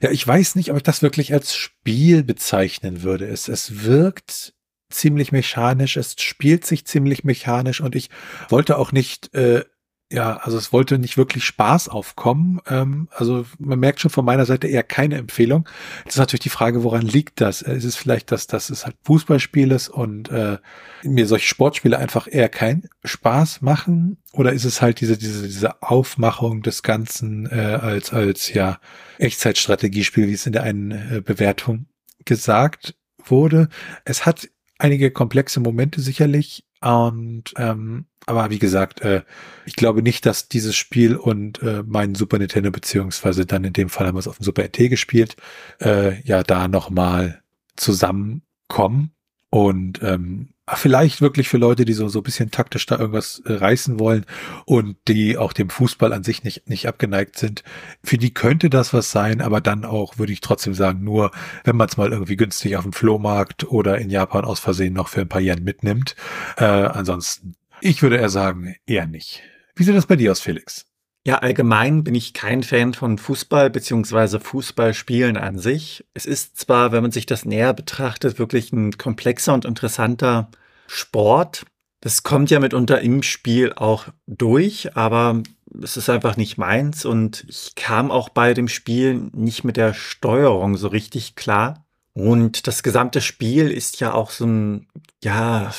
Ja, 0.00 0.10
ich 0.10 0.26
weiß 0.26 0.56
nicht, 0.56 0.70
ob 0.70 0.76
ich 0.76 0.82
das 0.82 1.02
wirklich 1.02 1.32
als 1.32 1.54
Spiel 1.54 2.24
bezeichnen 2.24 3.02
würde. 3.02 3.26
Es, 3.26 3.48
es 3.48 3.84
wirkt 3.84 4.54
ziemlich 4.90 5.32
mechanisch, 5.32 5.96
es 5.96 6.14
spielt 6.20 6.64
sich 6.64 6.86
ziemlich 6.86 7.24
mechanisch 7.24 7.80
und 7.80 7.94
ich 7.94 8.10
wollte 8.48 8.78
auch 8.78 8.92
nicht 8.92 9.34
äh, 9.34 9.64
ja, 10.12 10.36
also 10.36 10.56
es 10.56 10.72
wollte 10.72 10.98
nicht 10.98 11.16
wirklich 11.16 11.44
Spaß 11.44 11.88
aufkommen. 11.88 12.60
Ähm, 12.68 13.08
also 13.10 13.44
man 13.58 13.80
merkt 13.80 14.00
schon 14.00 14.10
von 14.10 14.24
meiner 14.24 14.46
Seite 14.46 14.68
eher 14.68 14.84
keine 14.84 15.16
Empfehlung. 15.16 15.68
Das 16.04 16.14
ist 16.14 16.18
natürlich 16.18 16.42
die 16.42 16.48
Frage, 16.48 16.84
woran 16.84 17.02
liegt 17.02 17.40
das? 17.40 17.60
Ist 17.60 17.84
es 17.84 17.96
vielleicht, 17.96 18.30
dass, 18.30 18.46
dass 18.46 18.70
es 18.70 18.84
halt 18.84 18.96
Fußballspiel 19.02 19.72
ist 19.72 19.88
und 19.88 20.30
äh, 20.30 20.58
mir 21.02 21.26
solche 21.26 21.48
Sportspiele 21.48 21.98
einfach 21.98 22.28
eher 22.30 22.48
keinen 22.48 22.88
Spaß 23.04 23.62
machen? 23.62 24.18
Oder 24.32 24.52
ist 24.52 24.64
es 24.64 24.80
halt 24.80 25.00
diese, 25.00 25.18
diese, 25.18 25.42
diese 25.42 25.82
Aufmachung 25.82 26.62
des 26.62 26.84
Ganzen 26.84 27.46
äh, 27.50 27.56
als, 27.56 28.12
als 28.12 28.52
ja 28.52 28.78
Echtzeitstrategiespiel, 29.18 30.28
wie 30.28 30.34
es 30.34 30.46
in 30.46 30.52
der 30.52 30.62
einen 30.62 30.92
äh, 30.92 31.20
Bewertung 31.20 31.86
gesagt 32.24 32.94
wurde? 33.24 33.70
Es 34.04 34.24
hat 34.24 34.48
einige 34.78 35.10
komplexe 35.10 35.58
Momente 35.58 36.00
sicherlich, 36.00 36.64
und 36.86 37.54
ähm, 37.56 38.06
aber 38.26 38.50
wie 38.50 38.58
gesagt, 38.58 39.00
äh, 39.02 39.22
ich 39.64 39.76
glaube 39.76 40.02
nicht, 40.02 40.26
dass 40.26 40.48
dieses 40.48 40.74
Spiel 40.76 41.16
und 41.16 41.62
äh, 41.62 41.84
mein 41.86 42.14
Super 42.16 42.38
Nintendo, 42.38 42.70
beziehungsweise 42.70 43.46
dann 43.46 43.64
in 43.64 43.72
dem 43.72 43.88
Fall 43.88 44.06
haben 44.06 44.16
wir 44.16 44.20
es 44.20 44.28
auf 44.28 44.38
dem 44.38 44.44
Super 44.44 44.64
NT 44.64 44.90
gespielt, 44.90 45.36
äh, 45.80 46.20
ja 46.22 46.42
da 46.42 46.66
nochmal 46.66 47.42
zusammenkommen. 47.76 49.12
Und 49.50 50.02
ähm, 50.02 50.50
vielleicht 50.74 51.20
wirklich 51.20 51.48
für 51.48 51.58
Leute, 51.58 51.84
die 51.84 51.92
so, 51.92 52.08
so 52.08 52.20
ein 52.20 52.24
bisschen 52.24 52.50
taktisch 52.50 52.86
da 52.86 52.98
irgendwas 52.98 53.40
äh, 53.44 53.52
reißen 53.52 54.00
wollen 54.00 54.26
und 54.64 54.96
die 55.06 55.38
auch 55.38 55.52
dem 55.52 55.70
Fußball 55.70 56.12
an 56.12 56.24
sich 56.24 56.42
nicht, 56.42 56.68
nicht 56.68 56.88
abgeneigt 56.88 57.38
sind. 57.38 57.62
Für 58.02 58.18
die 58.18 58.34
könnte 58.34 58.68
das 58.68 58.92
was 58.92 59.10
sein, 59.12 59.40
aber 59.40 59.60
dann 59.60 59.84
auch, 59.84 60.18
würde 60.18 60.32
ich 60.32 60.40
trotzdem 60.40 60.74
sagen, 60.74 61.04
nur, 61.04 61.30
wenn 61.64 61.76
man 61.76 61.88
es 61.88 61.96
mal 61.96 62.10
irgendwie 62.10 62.36
günstig 62.36 62.76
auf 62.76 62.82
dem 62.82 62.92
Flohmarkt 62.92 63.70
oder 63.70 63.98
in 63.98 64.10
Japan 64.10 64.44
aus 64.44 64.58
Versehen 64.58 64.94
noch 64.94 65.08
für 65.08 65.20
ein 65.20 65.28
paar 65.28 65.40
Yen 65.40 65.62
mitnimmt. 65.62 66.16
Äh, 66.56 66.64
ansonsten, 66.64 67.54
ich 67.80 68.02
würde 68.02 68.16
eher 68.16 68.30
sagen, 68.30 68.74
eher 68.86 69.06
nicht. 69.06 69.42
Wie 69.76 69.84
sieht 69.84 69.94
das 69.94 70.06
bei 70.06 70.16
dir 70.16 70.32
aus, 70.32 70.40
Felix? 70.40 70.86
Ja, 71.26 71.38
allgemein 71.38 72.04
bin 72.04 72.14
ich 72.14 72.34
kein 72.34 72.62
Fan 72.62 72.94
von 72.94 73.18
Fußball 73.18 73.68
bzw. 73.68 74.38
Fußballspielen 74.38 75.36
an 75.36 75.58
sich. 75.58 76.04
Es 76.14 76.24
ist 76.24 76.56
zwar, 76.56 76.92
wenn 76.92 77.02
man 77.02 77.10
sich 77.10 77.26
das 77.26 77.44
näher 77.44 77.74
betrachtet, 77.74 78.38
wirklich 78.38 78.72
ein 78.72 78.96
komplexer 78.96 79.52
und 79.52 79.64
interessanter 79.64 80.48
Sport. 80.86 81.66
Das 82.00 82.22
kommt 82.22 82.50
ja 82.50 82.60
mitunter 82.60 83.00
im 83.00 83.24
Spiel 83.24 83.72
auch 83.72 84.06
durch, 84.28 84.96
aber 84.96 85.42
es 85.82 85.96
ist 85.96 86.08
einfach 86.08 86.36
nicht 86.36 86.58
meins 86.58 87.04
und 87.04 87.44
ich 87.48 87.74
kam 87.74 88.12
auch 88.12 88.28
bei 88.28 88.54
dem 88.54 88.68
Spiel 88.68 89.28
nicht 89.32 89.64
mit 89.64 89.76
der 89.76 89.94
Steuerung 89.94 90.76
so 90.76 90.86
richtig 90.86 91.34
klar. 91.34 91.84
Und 92.12 92.68
das 92.68 92.84
gesamte 92.84 93.20
Spiel 93.20 93.72
ist 93.72 93.98
ja 93.98 94.14
auch 94.14 94.30
so 94.30 94.46
ein, 94.46 94.86
ja, 95.24 95.72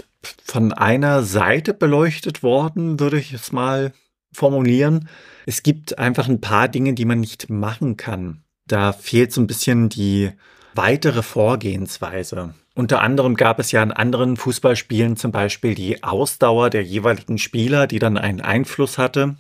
von 0.44 0.74
einer 0.74 1.24
Seite 1.24 1.74
beleuchtet 1.74 2.44
worden, 2.44 3.00
würde 3.00 3.18
ich 3.18 3.32
es 3.32 3.54
mal 3.54 3.94
formulieren. 4.38 5.10
Es 5.46 5.64
gibt 5.64 5.98
einfach 5.98 6.30
ein 6.30 6.42
paar 6.42 6.68
Dinge, 6.68 6.94
die 6.94 7.06
man 7.06 7.20
nicht 7.20 7.50
machen 7.50 7.98
kann. 7.98 8.44
Da 8.68 8.94
fehlt 8.94 9.34
so 9.34 9.42
ein 9.42 9.48
bisschen 9.48 9.90
die 9.90 10.32
weitere 10.76 11.24
Vorgehensweise. 11.24 12.54
Unter 12.76 13.02
anderem 13.02 13.36
gab 13.36 13.58
es 13.60 13.72
ja 13.72 13.82
in 13.82 13.92
anderen 13.92 14.38
Fußballspielen 14.38 15.18
zum 15.18 15.32
Beispiel 15.32 15.74
die 15.74 16.04
Ausdauer 16.04 16.70
der 16.70 16.84
jeweiligen 16.84 17.40
Spieler, 17.40 17.88
die 17.88 17.98
dann 17.98 18.18
einen 18.18 18.42
Einfluss 18.42 19.00
hatte 19.00 19.38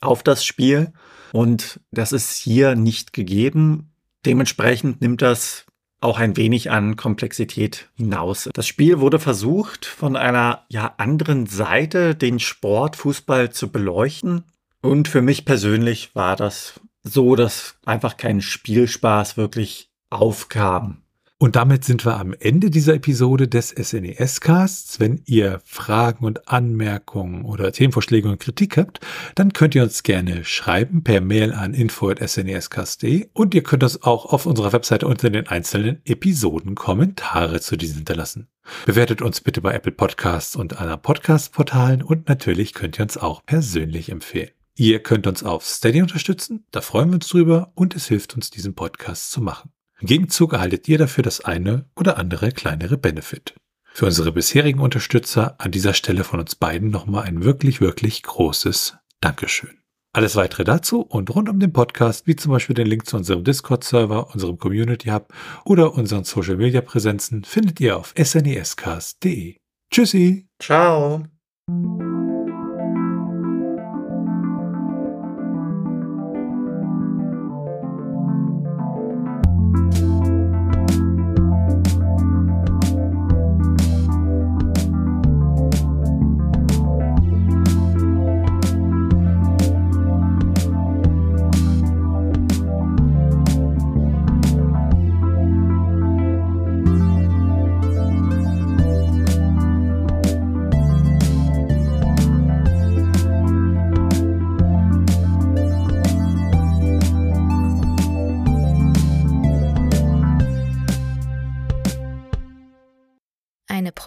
auf 0.00 0.22
das 0.22 0.44
Spiel. 0.44 0.92
Und 1.32 1.80
das 1.90 2.12
ist 2.12 2.34
hier 2.36 2.76
nicht 2.76 3.12
gegeben. 3.12 3.92
Dementsprechend 4.24 5.02
nimmt 5.02 5.20
das 5.20 5.66
auch 6.00 6.18
ein 6.18 6.36
wenig 6.36 6.70
an 6.70 6.96
Komplexität 6.96 7.88
hinaus. 7.94 8.48
Das 8.54 8.66
Spiel 8.66 9.00
wurde 9.00 9.18
versucht, 9.18 9.84
von 9.84 10.16
einer 10.16 10.64
ja 10.68 10.94
anderen 10.96 11.46
Seite 11.46 12.14
den 12.14 12.38
Sport 12.38 12.96
Fußball 12.96 13.50
zu 13.50 13.70
beleuchten. 13.70 14.44
Und 14.82 15.08
für 15.08 15.22
mich 15.22 15.44
persönlich 15.44 16.14
war 16.14 16.36
das 16.36 16.80
so, 17.02 17.36
dass 17.36 17.76
einfach 17.84 18.16
kein 18.16 18.40
Spielspaß 18.40 19.36
wirklich 19.36 19.90
aufkam. 20.08 21.02
Und 21.42 21.56
damit 21.56 21.86
sind 21.86 22.04
wir 22.04 22.20
am 22.20 22.34
Ende 22.38 22.68
dieser 22.68 22.92
Episode 22.92 23.48
des 23.48 23.70
SNES-Casts. 23.70 25.00
Wenn 25.00 25.22
ihr 25.24 25.62
Fragen 25.64 26.26
und 26.26 26.48
Anmerkungen 26.48 27.46
oder 27.46 27.72
Themenvorschläge 27.72 28.28
und 28.28 28.38
Kritik 28.38 28.76
habt, 28.76 29.00
dann 29.36 29.54
könnt 29.54 29.74
ihr 29.74 29.82
uns 29.82 30.02
gerne 30.02 30.44
schreiben 30.44 31.02
per 31.02 31.22
Mail 31.22 31.54
an 31.54 31.72
info.snescast.de 31.72 33.30
und 33.32 33.54
ihr 33.54 33.62
könnt 33.62 33.82
uns 33.82 34.02
auch 34.02 34.26
auf 34.26 34.44
unserer 34.44 34.74
Webseite 34.74 35.06
unter 35.06 35.30
den 35.30 35.48
einzelnen 35.48 36.02
Episoden 36.04 36.74
Kommentare 36.74 37.62
zu 37.62 37.78
diesen 37.78 37.96
hinterlassen. 37.96 38.48
Bewertet 38.84 39.22
uns 39.22 39.40
bitte 39.40 39.62
bei 39.62 39.72
Apple 39.72 39.92
Podcasts 39.92 40.56
und 40.56 40.78
anderen 40.78 41.00
Podcast-Portalen 41.00 42.02
und 42.02 42.28
natürlich 42.28 42.74
könnt 42.74 43.00
ihr 43.00 43.04
uns 43.04 43.16
auch 43.16 43.46
persönlich 43.46 44.10
empfehlen. 44.10 44.50
Ihr 44.76 45.02
könnt 45.02 45.26
uns 45.26 45.42
auf 45.42 45.64
Steady 45.64 46.02
unterstützen, 46.02 46.66
da 46.70 46.82
freuen 46.82 47.08
wir 47.08 47.14
uns 47.14 47.28
drüber 47.28 47.72
und 47.74 47.96
es 47.96 48.08
hilft 48.08 48.34
uns, 48.34 48.50
diesen 48.50 48.74
Podcast 48.74 49.30
zu 49.30 49.40
machen. 49.40 49.72
Im 50.00 50.06
Gegenzug 50.06 50.54
erhaltet 50.54 50.88
ihr 50.88 50.98
dafür 50.98 51.22
das 51.22 51.44
eine 51.44 51.86
oder 51.96 52.16
andere 52.16 52.52
kleinere 52.52 52.96
Benefit. 52.96 53.54
Für 53.92 54.06
unsere 54.06 54.32
bisherigen 54.32 54.80
Unterstützer 54.80 55.56
an 55.58 55.70
dieser 55.70 55.94
Stelle 55.94 56.24
von 56.24 56.40
uns 56.40 56.54
beiden 56.54 56.90
nochmal 56.90 57.24
ein 57.24 57.44
wirklich, 57.44 57.80
wirklich 57.80 58.22
großes 58.22 58.96
Dankeschön. 59.20 59.80
Alles 60.12 60.34
weitere 60.34 60.64
dazu 60.64 61.02
und 61.02 61.32
rund 61.34 61.48
um 61.48 61.60
den 61.60 61.72
Podcast, 61.72 62.26
wie 62.26 62.34
zum 62.34 62.50
Beispiel 62.50 62.74
den 62.74 62.86
Link 62.86 63.06
zu 63.06 63.16
unserem 63.16 63.44
Discord-Server, 63.44 64.32
unserem 64.32 64.58
Community 64.58 65.10
Hub 65.10 65.32
oder 65.64 65.94
unseren 65.94 66.24
Social-Media-Präsenzen, 66.24 67.44
findet 67.44 67.78
ihr 67.80 67.96
auf 67.96 68.12
snescast.de. 68.18 69.56
Tschüssi. 69.92 70.48
Ciao. 70.60 71.24